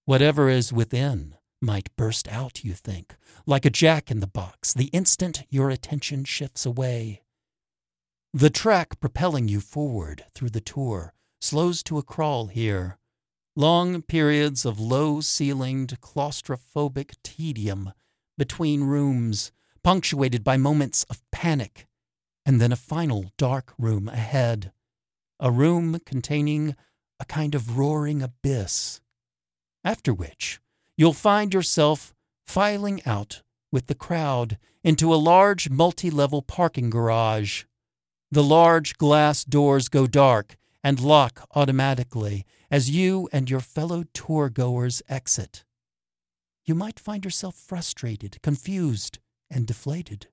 Whatever 0.06 0.48
is 0.48 0.72
within 0.72 1.36
might 1.60 1.94
burst 1.96 2.28
out, 2.28 2.64
you 2.64 2.72
think, 2.74 3.16
like 3.46 3.64
a 3.64 3.70
jack 3.70 4.10
in 4.10 4.20
the 4.20 4.26
box, 4.26 4.72
the 4.74 4.86
instant 4.86 5.44
your 5.48 5.70
attention 5.70 6.24
shifts 6.24 6.66
away. 6.66 7.22
The 8.32 8.50
track 8.50 9.00
propelling 9.00 9.48
you 9.48 9.60
forward 9.60 10.24
through 10.34 10.50
the 10.50 10.60
tour 10.60 11.13
slows 11.44 11.82
to 11.82 11.98
a 11.98 12.02
crawl 12.02 12.46
here. 12.46 12.98
Long 13.54 14.00
periods 14.00 14.64
of 14.64 14.80
low 14.80 15.20
ceilinged, 15.20 16.00
claustrophobic 16.00 17.16
tedium 17.22 17.92
between 18.38 18.82
rooms, 18.82 19.52
punctuated 19.82 20.42
by 20.42 20.56
moments 20.56 21.04
of 21.10 21.22
panic, 21.30 21.86
and 22.46 22.62
then 22.62 22.72
a 22.72 22.76
final 22.76 23.30
dark 23.36 23.74
room 23.78 24.08
ahead. 24.08 24.72
A 25.38 25.50
room 25.50 26.00
containing 26.06 26.76
a 27.20 27.26
kind 27.26 27.54
of 27.54 27.76
roaring 27.76 28.22
abyss. 28.22 29.02
After 29.84 30.14
which, 30.14 30.60
you'll 30.96 31.12
find 31.12 31.52
yourself 31.52 32.14
filing 32.46 33.02
out 33.04 33.42
with 33.70 33.86
the 33.86 33.94
crowd 33.94 34.56
into 34.82 35.12
a 35.12 35.16
large 35.32 35.68
multi 35.68 36.10
level 36.10 36.40
parking 36.40 36.88
garage. 36.88 37.64
The 38.30 38.42
large 38.42 38.96
glass 38.96 39.44
doors 39.44 39.90
go 39.90 40.06
dark 40.06 40.56
and 40.84 41.00
lock 41.00 41.48
automatically 41.54 42.44
as 42.70 42.90
you 42.90 43.28
and 43.32 43.48
your 43.48 43.60
fellow 43.60 44.04
tour 44.12 44.50
goers 44.50 45.02
exit. 45.08 45.64
You 46.66 46.74
might 46.74 47.00
find 47.00 47.24
yourself 47.24 47.54
frustrated, 47.54 48.40
confused, 48.42 49.18
and 49.50 49.66
deflated. 49.66 50.28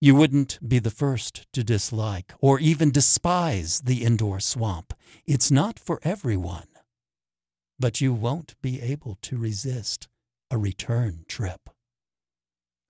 You 0.00 0.14
wouldn't 0.14 0.58
be 0.66 0.78
the 0.78 0.90
first 0.90 1.46
to 1.52 1.62
dislike 1.62 2.32
or 2.40 2.58
even 2.58 2.90
despise 2.90 3.82
the 3.82 4.04
indoor 4.04 4.40
swamp. 4.40 4.94
It's 5.26 5.50
not 5.50 5.78
for 5.78 6.00
everyone. 6.02 6.68
But 7.78 8.00
you 8.00 8.12
won't 8.12 8.54
be 8.62 8.80
able 8.80 9.18
to 9.22 9.38
resist 9.38 10.08
a 10.50 10.58
return 10.58 11.24
trip. 11.28 11.68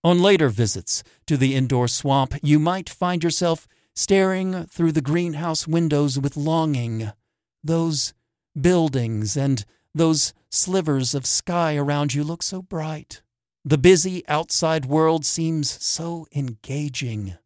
On 0.05 0.23
later 0.23 0.49
visits 0.49 1.02
to 1.26 1.37
the 1.37 1.57
indoor 1.57 1.88
swamp, 1.88 2.35
you 2.43 2.61
might 2.61 2.88
find 2.88 3.25
yourself 3.25 3.66
staring 3.97 4.67
through 4.67 4.93
the 4.93 5.00
greenhouse 5.00 5.67
windows 5.67 6.19
with 6.19 6.37
longing. 6.37 7.11
Those 7.65 8.12
buildings 8.59 9.37
and 9.37 9.65
those 9.95 10.35
slivers 10.50 11.15
of 11.15 11.26
sky 11.26 11.76
around 11.76 12.12
you 12.15 12.23
look 12.23 12.43
so 12.43 12.61
bright. 12.61 13.23
The 13.65 13.79
busy 13.79 14.23
outside 14.29 14.85
world 14.85 15.25
seems 15.25 15.83
so 15.85 16.26
engaging. 16.35 17.37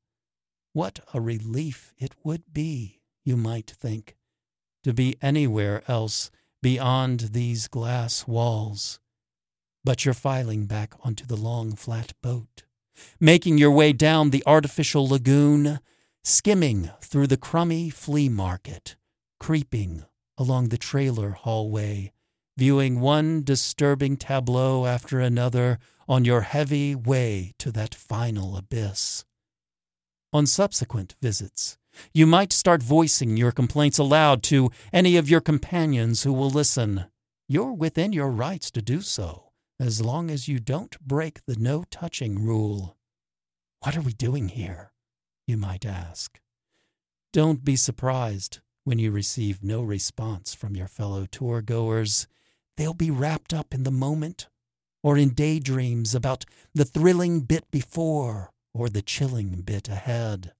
What 0.72 1.00
a 1.14 1.20
relief 1.20 1.94
it 1.96 2.14
would 2.24 2.52
be, 2.52 3.00
you 3.24 3.36
might 3.36 3.70
think, 3.70 4.16
to 4.84 4.92
be 4.92 5.16
anywhere 5.22 5.82
else 5.88 6.30
beyond 6.62 7.30
these 7.32 7.68
glass 7.68 8.26
walls. 8.26 9.00
But 9.84 10.04
you're 10.04 10.12
filing 10.12 10.66
back 10.66 10.94
onto 11.02 11.24
the 11.24 11.36
long 11.36 11.74
flat 11.74 12.12
boat, 12.22 12.64
making 13.18 13.56
your 13.56 13.70
way 13.70 13.92
down 13.92 14.30
the 14.30 14.42
artificial 14.44 15.08
lagoon 15.08 15.80
skimming 16.22 16.90
through 17.00 17.26
the 17.26 17.36
crummy 17.36 17.90
flea 17.90 18.28
market, 18.28 18.96
creeping 19.38 20.04
along 20.36 20.68
the 20.68 20.78
trailer 20.78 21.30
hallway, 21.30 22.12
viewing 22.56 23.00
one 23.00 23.42
disturbing 23.42 24.16
tableau 24.16 24.86
after 24.86 25.20
another 25.20 25.78
on 26.08 26.24
your 26.24 26.42
heavy 26.42 26.94
way 26.94 27.52
to 27.58 27.70
that 27.72 27.94
final 27.94 28.56
abyss. 28.56 29.24
On 30.32 30.46
subsequent 30.46 31.14
visits, 31.20 31.78
you 32.12 32.26
might 32.26 32.52
start 32.52 32.82
voicing 32.82 33.36
your 33.36 33.52
complaints 33.52 33.98
aloud 33.98 34.42
to 34.44 34.70
any 34.92 35.16
of 35.16 35.28
your 35.28 35.40
companions 35.40 36.22
who 36.22 36.32
will 36.32 36.50
listen. 36.50 37.06
You're 37.48 37.72
within 37.72 38.12
your 38.12 38.28
rights 38.28 38.70
to 38.72 38.82
do 38.82 39.00
so, 39.00 39.50
as 39.80 40.00
long 40.00 40.30
as 40.30 40.46
you 40.46 40.60
don't 40.60 41.00
break 41.00 41.44
the 41.46 41.56
no 41.56 41.84
touching 41.90 42.44
rule. 42.44 42.96
What 43.80 43.96
are 43.96 44.02
we 44.02 44.12
doing 44.12 44.48
here? 44.48 44.89
You 45.50 45.56
might 45.56 45.84
ask. 45.84 46.40
Don't 47.32 47.64
be 47.64 47.74
surprised 47.74 48.60
when 48.84 49.00
you 49.00 49.10
receive 49.10 49.62
no 49.62 49.82
response 49.82 50.54
from 50.54 50.76
your 50.76 50.86
fellow 50.86 51.26
tour 51.26 51.60
goers. 51.60 52.28
They'll 52.76 52.94
be 52.94 53.10
wrapped 53.10 53.52
up 53.52 53.74
in 53.74 53.82
the 53.82 53.90
moment 53.90 54.48
or 55.02 55.18
in 55.18 55.30
daydreams 55.30 56.14
about 56.14 56.44
the 56.72 56.84
thrilling 56.84 57.40
bit 57.40 57.68
before 57.70 58.52
or 58.72 58.88
the 58.88 59.02
chilling 59.02 59.62
bit 59.62 59.88
ahead. 59.88 60.52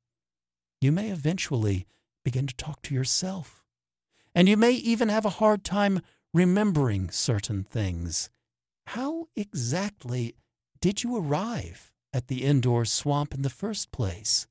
You 0.81 0.91
may 0.91 1.11
eventually 1.11 1.87
begin 2.25 2.49
to 2.49 2.57
talk 2.57 2.83
to 2.83 2.95
yourself, 2.95 3.63
and 4.35 4.49
you 4.49 4.57
may 4.57 4.73
even 4.73 5.09
have 5.09 5.25
a 5.25 5.39
hard 5.41 5.63
time 5.63 6.01
remembering 6.35 7.11
certain 7.11 7.63
things. 7.63 8.29
How 8.89 9.29
exactly 9.37 10.35
did 10.81 11.05
you 11.05 11.17
arrive 11.17 11.93
at 12.13 12.27
the 12.27 12.45
indoor 12.45 12.85
swamp 12.85 13.35
in 13.35 13.43
the 13.43 13.51
first 13.51 13.93
place? 13.93 14.49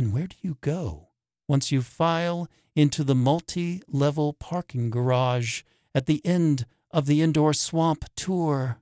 And 0.00 0.14
where 0.14 0.28
do 0.28 0.36
you 0.40 0.56
go 0.62 1.08
once 1.46 1.70
you 1.70 1.82
file 1.82 2.48
into 2.74 3.04
the 3.04 3.14
multi 3.14 3.82
level 3.86 4.32
parking 4.32 4.88
garage 4.88 5.60
at 5.94 6.06
the 6.06 6.24
end 6.24 6.64
of 6.90 7.04
the 7.04 7.20
indoor 7.20 7.52
swamp 7.52 8.06
tour? 8.16 8.78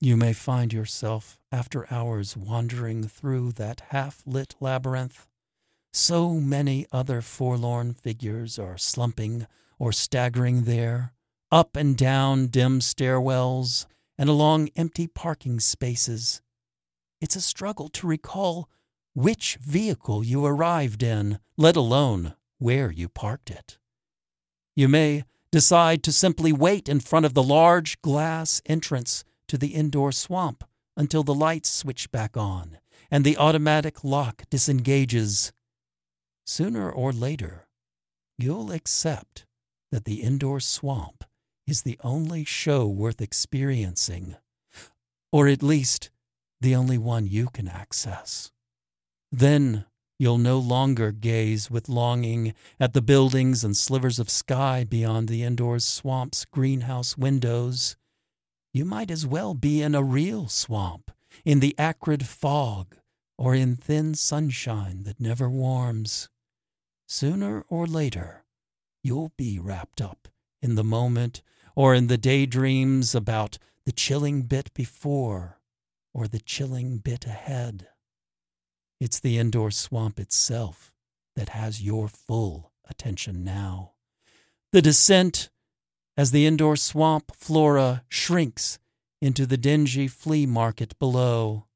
You 0.00 0.16
may 0.16 0.32
find 0.32 0.72
yourself, 0.72 1.38
after 1.52 1.92
hours 1.92 2.38
wandering 2.38 3.06
through 3.06 3.52
that 3.52 3.82
half 3.90 4.22
lit 4.24 4.54
labyrinth. 4.60 5.28
So 5.92 6.32
many 6.40 6.86
other 6.90 7.20
forlorn 7.20 7.92
figures 7.92 8.58
are 8.58 8.78
slumping 8.78 9.46
or 9.78 9.92
staggering 9.92 10.62
there, 10.62 11.12
up 11.52 11.76
and 11.76 11.94
down 11.94 12.46
dim 12.46 12.80
stairwells 12.80 13.84
and 14.16 14.30
along 14.30 14.70
empty 14.74 15.06
parking 15.06 15.60
spaces. 15.60 16.40
It's 17.20 17.36
a 17.36 17.42
struggle 17.42 17.90
to 17.90 18.06
recall 18.06 18.70
which 19.18 19.58
vehicle 19.60 20.22
you 20.22 20.46
arrived 20.46 21.02
in, 21.02 21.40
let 21.56 21.74
alone 21.74 22.34
where 22.60 22.92
you 22.92 23.08
parked 23.08 23.50
it. 23.50 23.76
You 24.76 24.86
may 24.86 25.24
decide 25.50 26.04
to 26.04 26.12
simply 26.12 26.52
wait 26.52 26.88
in 26.88 27.00
front 27.00 27.26
of 27.26 27.34
the 27.34 27.42
large 27.42 28.00
glass 28.00 28.62
entrance 28.66 29.24
to 29.48 29.58
the 29.58 29.74
indoor 29.74 30.12
swamp 30.12 30.62
until 30.96 31.24
the 31.24 31.34
lights 31.34 31.68
switch 31.68 32.12
back 32.12 32.36
on 32.36 32.78
and 33.10 33.24
the 33.24 33.36
automatic 33.36 34.04
lock 34.04 34.44
disengages. 34.50 35.52
Sooner 36.46 36.88
or 36.88 37.10
later, 37.10 37.66
you'll 38.38 38.70
accept 38.70 39.46
that 39.90 40.04
the 40.04 40.22
indoor 40.22 40.60
swamp 40.60 41.24
is 41.66 41.82
the 41.82 41.98
only 42.04 42.44
show 42.44 42.86
worth 42.86 43.20
experiencing, 43.20 44.36
or 45.32 45.48
at 45.48 45.60
least 45.60 46.10
the 46.60 46.76
only 46.76 46.98
one 46.98 47.26
you 47.26 47.48
can 47.48 47.66
access. 47.66 48.52
Then 49.30 49.84
you'll 50.18 50.38
no 50.38 50.58
longer 50.58 51.12
gaze 51.12 51.70
with 51.70 51.88
longing 51.88 52.54
at 52.80 52.92
the 52.92 53.02
buildings 53.02 53.62
and 53.62 53.76
slivers 53.76 54.18
of 54.18 54.30
sky 54.30 54.84
beyond 54.84 55.28
the 55.28 55.42
indoor 55.42 55.78
swamp's 55.78 56.44
greenhouse 56.44 57.16
windows. 57.16 57.96
You 58.72 58.84
might 58.84 59.10
as 59.10 59.26
well 59.26 59.54
be 59.54 59.82
in 59.82 59.94
a 59.94 60.02
real 60.02 60.48
swamp, 60.48 61.10
in 61.44 61.60
the 61.60 61.74
acrid 61.78 62.26
fog, 62.26 62.96
or 63.36 63.54
in 63.54 63.76
thin 63.76 64.14
sunshine 64.14 65.04
that 65.04 65.20
never 65.20 65.48
warms. 65.48 66.28
Sooner 67.06 67.64
or 67.68 67.86
later, 67.86 68.44
you'll 69.02 69.32
be 69.36 69.58
wrapped 69.58 70.00
up 70.00 70.28
in 70.60 70.74
the 70.74 70.84
moment 70.84 71.42
or 71.76 71.94
in 71.94 72.08
the 72.08 72.18
daydreams 72.18 73.14
about 73.14 73.58
the 73.84 73.92
chilling 73.92 74.42
bit 74.42 74.74
before 74.74 75.60
or 76.12 76.26
the 76.26 76.40
chilling 76.40 76.98
bit 76.98 77.24
ahead. 77.24 77.88
It's 79.00 79.20
the 79.20 79.38
indoor 79.38 79.70
swamp 79.70 80.18
itself 80.18 80.92
that 81.36 81.50
has 81.50 81.80
your 81.82 82.08
full 82.08 82.72
attention 82.88 83.44
now. 83.44 83.92
The 84.72 84.82
descent 84.82 85.50
as 86.16 86.32
the 86.32 86.46
indoor 86.46 86.76
swamp 86.76 87.32
flora 87.36 88.02
shrinks 88.08 88.78
into 89.20 89.46
the 89.46 89.56
dingy 89.56 90.08
flea 90.08 90.46
market 90.46 90.98
below. 90.98 91.66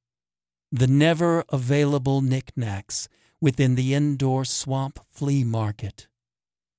the 0.73 0.87
never 0.87 1.45
available 1.51 2.23
knickknacks 2.23 3.07
within 3.43 3.75
the 3.75 3.93
indoor 3.93 4.45
swamp 4.45 4.99
flea 5.11 5.45
market, 5.45 6.09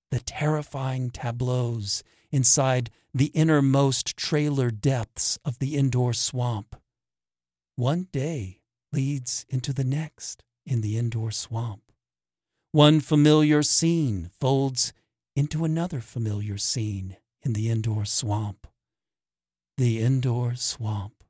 the 0.10 0.20
terrifying 0.20 1.12
tableaus 1.12 2.02
inside 2.32 2.90
the 3.14 3.28
innermost 3.28 4.18
trailer 4.18 4.72
depths 4.72 5.38
of 5.46 5.60
the 5.60 5.78
indoor 5.78 6.12
swamp. 6.14 6.76
One 7.76 8.08
day 8.12 8.62
leads 8.94 9.46
into 9.50 9.74
the 9.74 9.84
next 9.84 10.44
in 10.66 10.82
the 10.82 10.98
indoor 10.98 11.32
swamp. 11.32 11.82
One 12.72 13.02
familiar 13.02 13.64
scene 13.64 14.30
folds 14.40 14.94
into 15.36 15.66
another 15.66 16.00
familiar 16.00 16.58
scene 16.58 17.18
in 17.42 17.54
the 17.54 17.70
indoor 17.70 18.06
swamp. 18.06 18.68
The 19.78 20.02
indoor 20.02 20.56
swamp. 20.56 21.24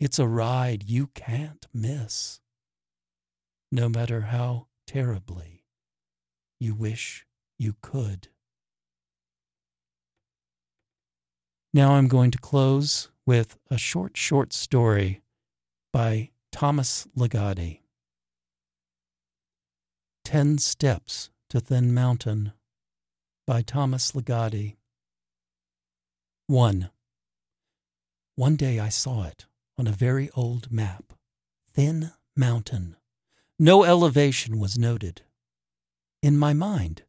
It's 0.00 0.18
a 0.18 0.28
ride 0.28 0.84
you 0.84 1.08
can't 1.08 1.66
miss. 1.74 2.40
No 3.70 3.88
matter 3.88 4.22
how 4.22 4.68
terribly 4.86 5.64
you 6.60 6.74
wish 6.74 7.26
you 7.58 7.74
could. 7.82 8.28
Now 11.74 11.94
I'm 11.94 12.08
going 12.08 12.30
to 12.30 12.38
close 12.38 13.10
with 13.26 13.58
a 13.70 13.76
short, 13.76 14.16
short 14.16 14.52
story 14.52 15.20
by 15.92 16.30
Thomas 16.52 17.06
Ligotti. 17.16 17.80
Ten 20.24 20.58
Steps 20.58 21.30
to 21.50 21.60
Thin 21.60 21.94
Mountain 21.94 22.52
by 23.46 23.62
Thomas 23.62 24.12
Ligotti. 24.12 24.76
1. 26.46 26.90
One 28.34 28.56
day 28.56 28.80
I 28.80 28.88
saw 28.88 29.24
it 29.24 29.46
on 29.76 29.86
a 29.86 29.92
very 29.92 30.30
old 30.34 30.72
map. 30.72 31.12
Thin 31.72 32.12
Mountain. 32.34 32.96
No 33.58 33.84
elevation 33.84 34.58
was 34.58 34.78
noted. 34.78 35.22
In 36.22 36.38
my 36.38 36.54
mind, 36.54 37.02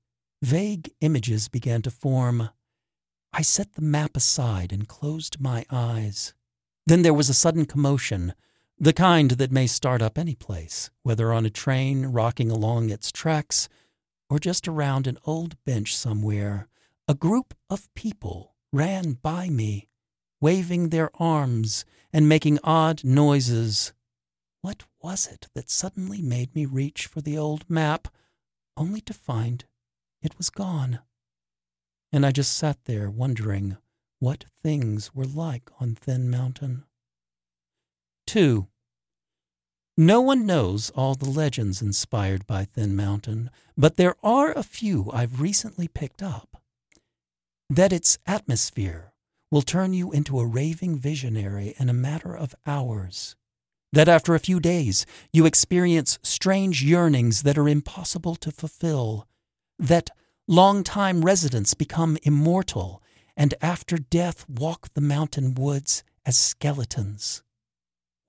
vague 0.44 0.92
images 1.02 1.48
began 1.48 1.82
to 1.84 1.92
form. 1.92 2.50
I 3.32 3.42
set 3.42 3.74
the 3.74 3.82
map 3.82 4.16
aside 4.16 4.72
and 4.72 4.88
closed 4.88 5.40
my 5.40 5.66
eyes. 5.72 6.34
Then 6.86 7.02
there 7.02 7.14
was 7.14 7.30
a 7.30 7.34
sudden 7.34 7.66
commotion 7.66 8.34
the 8.82 8.94
kind 8.94 9.32
that 9.32 9.52
may 9.52 9.68
start 9.68 10.02
up 10.02 10.18
any 10.18 10.36
place, 10.36 10.90
whether 11.04 11.34
on 11.34 11.46
a 11.46 11.50
train 11.50 12.06
rocking 12.06 12.50
along 12.50 12.90
its 12.90 13.12
tracks 13.12 13.68
or 14.30 14.40
just 14.40 14.70
around 14.70 15.06
an 15.06 15.18
old 15.26 15.62
bench 15.66 15.96
somewhere. 15.96 16.70
A 17.08 17.14
group 17.14 17.54
of 17.70 17.94
people 17.94 18.56
ran 18.72 19.14
by 19.14 19.50
me, 19.50 19.90
waving 20.40 20.90
their 20.90 21.10
arms 21.16 21.84
and 22.14 22.30
making 22.30 22.60
odd 22.64 23.04
noises. 23.04 23.92
What 24.62 24.84
was 25.02 25.28
it 25.28 25.48
that 25.56 25.70
suddenly 25.70 26.22
made 26.22 26.56
me 26.56 26.66
reach 26.66 27.06
for 27.06 27.20
the 27.20 27.38
old 27.38 27.70
map, 27.70 28.08
only 28.78 29.02
to 29.02 29.14
find 29.14 29.66
it 30.22 30.38
was 30.38 30.50
gone? 30.50 31.00
And 32.14 32.26
I 32.26 32.32
just 32.32 32.56
sat 32.56 32.86
there 32.86 33.10
wondering 33.10 33.76
what 34.20 34.46
things 34.64 35.14
were 35.14 35.26
like 35.26 35.70
on 35.82 35.96
Thin 35.96 36.30
Mountain. 36.30 36.86
2. 38.30 38.68
No 39.98 40.22
one 40.22 40.46
knows 40.46 40.92
all 40.92 41.16
the 41.16 41.28
legends 41.28 41.82
inspired 41.82 42.46
by 42.46 42.64
Thin 42.64 42.96
Mountain, 42.96 43.50
but 43.76 43.98
there 43.98 44.14
are 44.22 44.52
a 44.52 44.62
few 44.62 45.10
I've 45.12 45.42
recently 45.42 45.88
picked 45.88 46.22
up. 46.22 46.62
That 47.72 47.92
its 47.92 48.20
atmosphere 48.28 49.14
will 49.50 49.64
turn 49.64 49.94
you 49.94 50.12
into 50.12 50.40
a 50.40 50.46
raving 50.46 51.00
visionary 51.00 51.74
in 51.80 51.90
a 51.90 52.02
matter 52.08 52.36
of 52.36 52.54
hours. 52.68 53.36
That 53.92 54.08
after 54.08 54.36
a 54.36 54.40
few 54.40 54.60
days 54.60 55.08
you 55.34 55.48
experience 55.48 56.20
strange 56.22 56.84
yearnings 56.84 57.42
that 57.42 57.58
are 57.58 57.68
impossible 57.68 58.36
to 58.36 58.52
fulfill. 58.52 59.28
That 59.80 60.12
long-time 60.48 61.26
residents 61.26 61.74
become 61.74 62.20
immortal 62.22 63.02
and 63.36 63.56
after 63.60 63.98
death 63.98 64.48
walk 64.48 64.90
the 64.94 65.02
mountain 65.02 65.56
woods 65.56 66.04
as 66.28 66.38
skeletons. 66.38 67.42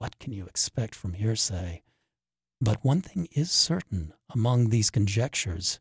What 0.01 0.19
can 0.19 0.33
you 0.33 0.47
expect 0.47 0.95
from 0.95 1.13
hearsay? 1.13 1.83
But 2.59 2.83
one 2.83 3.03
thing 3.03 3.29
is 3.33 3.51
certain 3.51 4.15
among 4.35 4.71
these 4.71 4.91
conjectures 4.91 5.79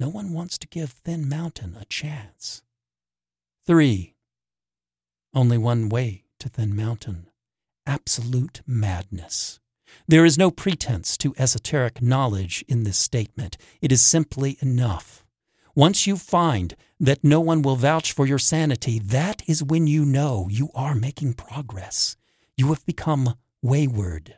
no 0.00 0.08
one 0.08 0.32
wants 0.32 0.56
to 0.58 0.68
give 0.68 0.90
Thin 0.92 1.28
Mountain 1.28 1.76
a 1.80 1.84
chance. 1.86 2.62
3. 3.66 4.14
Only 5.34 5.58
one 5.58 5.88
way 5.88 6.22
to 6.38 6.48
Thin 6.48 6.76
Mountain 6.76 7.26
absolute 7.84 8.60
madness. 8.64 9.58
There 10.06 10.24
is 10.24 10.38
no 10.38 10.52
pretense 10.52 11.16
to 11.16 11.34
esoteric 11.38 12.00
knowledge 12.00 12.64
in 12.68 12.84
this 12.84 12.98
statement. 12.98 13.56
It 13.80 13.90
is 13.90 14.02
simply 14.02 14.58
enough. 14.60 15.24
Once 15.74 16.06
you 16.06 16.16
find 16.16 16.76
that 17.00 17.24
no 17.24 17.40
one 17.40 17.62
will 17.62 17.76
vouch 17.76 18.12
for 18.12 18.26
your 18.26 18.38
sanity, 18.38 19.00
that 19.00 19.42
is 19.48 19.64
when 19.64 19.88
you 19.88 20.04
know 20.04 20.46
you 20.50 20.70
are 20.74 20.94
making 20.94 21.32
progress. 21.32 22.16
You 22.58 22.68
have 22.70 22.84
become 22.84 23.34
wayward. 23.62 24.34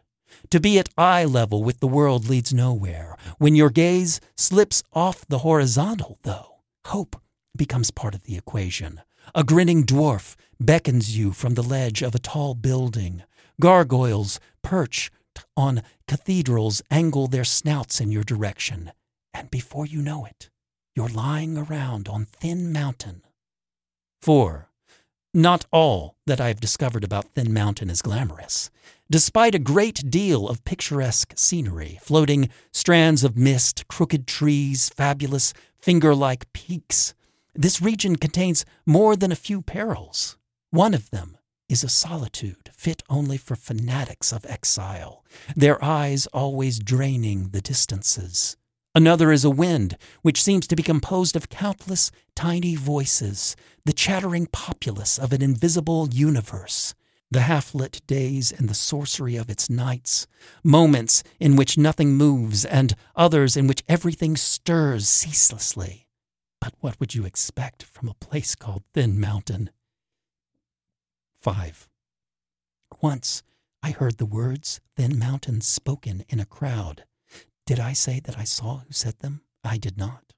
To 0.50 0.60
be 0.60 0.78
at 0.78 0.90
eye 0.98 1.24
level 1.24 1.64
with 1.64 1.80
the 1.80 1.88
world 1.88 2.28
leads 2.28 2.52
nowhere. 2.52 3.16
When 3.38 3.54
your 3.54 3.70
gaze 3.70 4.20
slips 4.36 4.82
off 4.92 5.26
the 5.26 5.38
horizontal, 5.38 6.18
though, 6.22 6.60
hope 6.84 7.16
becomes 7.56 7.90
part 7.90 8.14
of 8.14 8.24
the 8.24 8.36
equation. 8.36 9.00
A 9.34 9.42
grinning 9.42 9.84
dwarf 9.84 10.36
beckons 10.60 11.16
you 11.16 11.32
from 11.32 11.54
the 11.54 11.62
ledge 11.62 12.02
of 12.02 12.14
a 12.14 12.18
tall 12.18 12.54
building. 12.54 13.22
Gargoyles 13.58 14.38
perch 14.62 15.10
on 15.56 15.82
cathedrals 16.06 16.82
angle 16.90 17.26
their 17.26 17.44
snouts 17.44 18.02
in 18.02 18.12
your 18.12 18.24
direction. 18.24 18.92
And 19.32 19.50
before 19.50 19.86
you 19.86 20.02
know 20.02 20.26
it, 20.26 20.50
you're 20.94 21.08
lying 21.08 21.56
around 21.56 22.06
on 22.06 22.26
Thin 22.26 22.70
Mountain. 22.70 23.22
4. 24.20 24.69
Not 25.32 25.64
all 25.70 26.16
that 26.26 26.40
I 26.40 26.48
have 26.48 26.60
discovered 26.60 27.04
about 27.04 27.34
Thin 27.34 27.52
Mountain 27.52 27.88
is 27.88 28.02
glamorous. 28.02 28.68
Despite 29.08 29.54
a 29.54 29.60
great 29.60 30.10
deal 30.10 30.48
of 30.48 30.64
picturesque 30.64 31.34
scenery, 31.36 32.00
floating 32.02 32.48
strands 32.72 33.22
of 33.22 33.36
mist, 33.36 33.86
crooked 33.86 34.26
trees, 34.26 34.88
fabulous 34.88 35.52
finger 35.78 36.16
like 36.16 36.52
peaks, 36.52 37.14
this 37.54 37.80
region 37.80 38.16
contains 38.16 38.64
more 38.84 39.14
than 39.14 39.30
a 39.30 39.36
few 39.36 39.62
perils. 39.62 40.36
One 40.72 40.94
of 40.94 41.10
them 41.10 41.38
is 41.68 41.84
a 41.84 41.88
solitude 41.88 42.70
fit 42.72 43.04
only 43.08 43.36
for 43.36 43.54
fanatics 43.54 44.32
of 44.32 44.44
exile, 44.46 45.24
their 45.54 45.82
eyes 45.84 46.26
always 46.32 46.80
draining 46.80 47.50
the 47.50 47.60
distances. 47.60 48.56
Another 48.96 49.30
is 49.30 49.44
a 49.44 49.50
wind, 49.50 49.96
which 50.22 50.42
seems 50.42 50.66
to 50.66 50.74
be 50.74 50.82
composed 50.82 51.36
of 51.36 51.48
countless 51.48 52.10
tiny 52.40 52.74
voices, 52.74 53.54
the 53.84 53.92
chattering 53.92 54.46
populace 54.46 55.18
of 55.18 55.30
an 55.30 55.42
invisible 55.42 56.08
universe, 56.08 56.94
the 57.30 57.42
half 57.42 57.74
lit 57.74 58.00
days 58.06 58.50
and 58.50 58.66
the 58.66 58.74
sorcery 58.74 59.36
of 59.36 59.50
its 59.50 59.68
nights, 59.68 60.26
moments 60.64 61.22
in 61.38 61.54
which 61.54 61.76
nothing 61.76 62.14
moves, 62.14 62.64
and 62.64 62.94
others 63.14 63.58
in 63.58 63.66
which 63.66 63.84
everything 63.90 64.38
stirs 64.38 65.06
ceaselessly. 65.06 66.06
But 66.62 66.72
what 66.80 66.98
would 66.98 67.14
you 67.14 67.26
expect 67.26 67.82
from 67.82 68.08
a 68.08 68.14
place 68.14 68.54
called 68.54 68.84
Thin 68.94 69.20
Mountain? 69.20 69.68
5. 71.42 71.90
Once 73.02 73.42
I 73.82 73.90
heard 73.90 74.16
the 74.16 74.24
words 74.24 74.80
Thin 74.96 75.18
Mountain 75.18 75.60
spoken 75.60 76.24
in 76.30 76.40
a 76.40 76.46
crowd. 76.46 77.04
Did 77.66 77.78
I 77.78 77.92
say 77.92 78.18
that 78.20 78.38
I 78.38 78.44
saw 78.44 78.78
who 78.78 78.92
said 78.92 79.18
them? 79.18 79.42
I 79.62 79.76
did 79.76 79.98
not. 79.98 80.32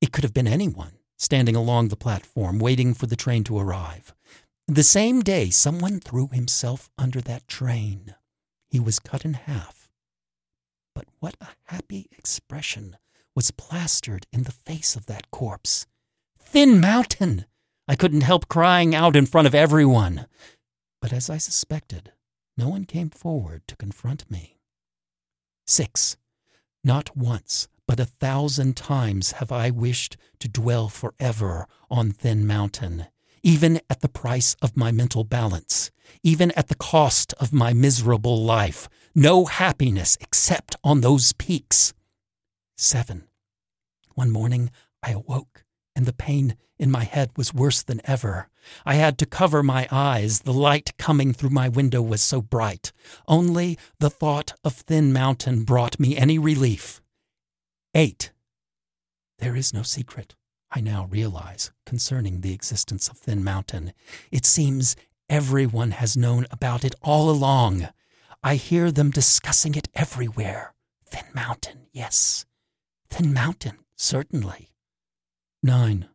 It 0.00 0.12
could 0.12 0.22
have 0.22 0.32
been 0.32 0.46
anyone 0.46 0.92
standing 1.20 1.54
along 1.54 1.88
the 1.88 1.96
platform 1.96 2.58
waiting 2.58 2.94
for 2.94 3.06
the 3.06 3.14
train 3.14 3.44
to 3.44 3.58
arrive. 3.58 4.14
The 4.66 4.82
same 4.82 5.20
day, 5.20 5.50
someone 5.50 6.00
threw 6.00 6.28
himself 6.28 6.88
under 6.96 7.20
that 7.20 7.46
train. 7.46 8.14
He 8.70 8.80
was 8.80 8.98
cut 8.98 9.24
in 9.26 9.34
half. 9.34 9.90
But 10.94 11.04
what 11.18 11.36
a 11.40 11.48
happy 11.64 12.06
expression 12.16 12.96
was 13.36 13.50
plastered 13.50 14.26
in 14.32 14.44
the 14.44 14.52
face 14.52 14.96
of 14.96 15.06
that 15.06 15.30
corpse. 15.30 15.86
Thin 16.38 16.80
Mountain! 16.80 17.44
I 17.86 17.96
couldn't 17.96 18.22
help 18.22 18.48
crying 18.48 18.94
out 18.94 19.14
in 19.14 19.26
front 19.26 19.46
of 19.46 19.54
everyone. 19.54 20.26
But 21.02 21.12
as 21.12 21.28
I 21.28 21.36
suspected, 21.36 22.12
no 22.56 22.68
one 22.68 22.84
came 22.84 23.10
forward 23.10 23.62
to 23.68 23.76
confront 23.76 24.30
me. 24.30 24.58
6. 25.66 26.16
Not 26.82 27.16
once, 27.16 27.68
but 27.90 27.98
a 27.98 28.04
thousand 28.04 28.76
times 28.76 29.32
have 29.32 29.50
I 29.50 29.70
wished 29.70 30.16
to 30.38 30.46
dwell 30.46 30.88
forever 30.88 31.66
on 31.90 32.12
Thin 32.12 32.46
Mountain, 32.46 33.06
even 33.42 33.80
at 33.90 34.00
the 34.00 34.08
price 34.08 34.54
of 34.62 34.76
my 34.76 34.92
mental 34.92 35.24
balance, 35.24 35.90
even 36.22 36.52
at 36.52 36.68
the 36.68 36.76
cost 36.76 37.34
of 37.40 37.52
my 37.52 37.72
miserable 37.72 38.44
life. 38.44 38.88
No 39.12 39.46
happiness 39.46 40.16
except 40.20 40.76
on 40.84 41.00
those 41.00 41.32
peaks. 41.32 41.92
7. 42.76 43.24
One 44.14 44.30
morning 44.30 44.70
I 45.02 45.10
awoke 45.10 45.64
and 45.96 46.06
the 46.06 46.12
pain 46.12 46.56
in 46.78 46.92
my 46.92 47.02
head 47.02 47.32
was 47.36 47.52
worse 47.52 47.82
than 47.82 48.00
ever. 48.04 48.48
I 48.86 48.94
had 48.94 49.18
to 49.18 49.26
cover 49.26 49.64
my 49.64 49.88
eyes. 49.90 50.42
The 50.42 50.52
light 50.52 50.96
coming 50.96 51.32
through 51.32 51.50
my 51.50 51.68
window 51.68 52.02
was 52.02 52.22
so 52.22 52.40
bright. 52.40 52.92
Only 53.26 53.76
the 53.98 54.10
thought 54.10 54.52
of 54.62 54.74
Thin 54.74 55.12
Mountain 55.12 55.64
brought 55.64 55.98
me 55.98 56.16
any 56.16 56.38
relief. 56.38 56.99
8. 57.94 58.30
There 59.38 59.56
is 59.56 59.74
no 59.74 59.82
secret, 59.82 60.36
I 60.70 60.80
now 60.80 61.08
realize, 61.10 61.72
concerning 61.84 62.40
the 62.40 62.54
existence 62.54 63.08
of 63.08 63.16
Thin 63.16 63.42
Mountain. 63.42 63.92
It 64.30 64.46
seems 64.46 64.94
everyone 65.28 65.90
has 65.92 66.16
known 66.16 66.46
about 66.52 66.84
it 66.84 66.94
all 67.02 67.28
along. 67.28 67.88
I 68.44 68.54
hear 68.54 68.92
them 68.92 69.10
discussing 69.10 69.74
it 69.74 69.88
everywhere. 69.94 70.74
Thin 71.04 71.26
Mountain, 71.34 71.88
yes. 71.92 72.46
Thin 73.08 73.32
Mountain, 73.32 73.78
certainly. 73.96 74.70
9. 75.64 76.08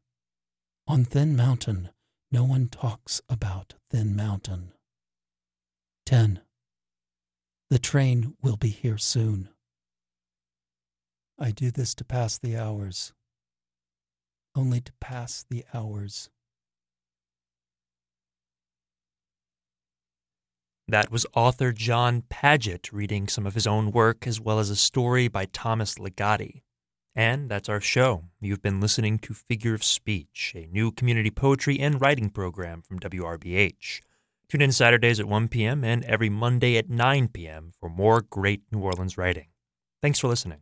On 0.88 1.04
Thin 1.04 1.36
Mountain, 1.36 1.90
no 2.32 2.46
one 2.46 2.70
talks 2.70 3.22
about 3.28 3.74
Thin 3.90 4.16
Mountain. 4.16 4.72
10. 6.06 6.40
The 7.70 7.80
train 7.80 8.36
will 8.42 8.56
be 8.56 8.70
here 8.70 8.98
soon. 8.98 9.50
I 11.38 11.52
do 11.52 11.70
this 11.70 11.94
to 11.96 12.06
pass 12.06 12.38
the 12.38 12.56
hours, 12.56 13.14
only 14.56 14.80
to 14.82 14.94
pass 15.02 15.46
the 15.50 15.66
hours. 15.74 16.30
That 20.88 21.12
was 21.12 21.26
author 21.36 21.72
Jon 21.72 22.24
Padgett 22.30 22.92
reading 22.94 23.28
some 23.28 23.46
of 23.46 23.56
his 23.56 23.68
own 23.68 23.92
work 23.92 24.28
as 24.28 24.40
well 24.40 24.60
as 24.60 24.70
a 24.70 24.76
story 24.76 25.28
by 25.28 25.46
Thomas 25.46 25.96
Ligotti. 25.96 26.62
And 27.16 27.50
that's 27.50 27.70
our 27.70 27.82
show. 27.82 28.26
You've 28.40 28.62
been 28.62 28.80
listening 28.80 29.20
to 29.20 29.34
Figure 29.34 29.74
of 29.74 29.84
Speech, 29.84 30.54
a 30.56 30.68
new 30.68 30.92
community 30.92 31.32
poetry 31.32 31.80
and 31.80 32.00
writing 32.00 32.30
program 32.30 32.82
from 32.82 33.00
WRBH. 33.00 34.02
Tune 34.48 34.62
in 34.62 34.72
Saturdays 34.72 35.20
at 35.20 35.26
1 35.26 35.48
p.m. 35.48 35.84
and 35.84 36.04
every 36.06 36.30
Monday 36.30 36.78
at 36.78 36.90
9 36.90 37.30
p.m. 37.30 37.72
for 37.80 37.90
more 37.90 38.22
great 38.22 38.62
New 38.72 38.80
Orleans 38.80 39.18
writing. 39.18 39.48
Thanks 40.02 40.20
for 40.20 40.28
listening. 40.28 40.60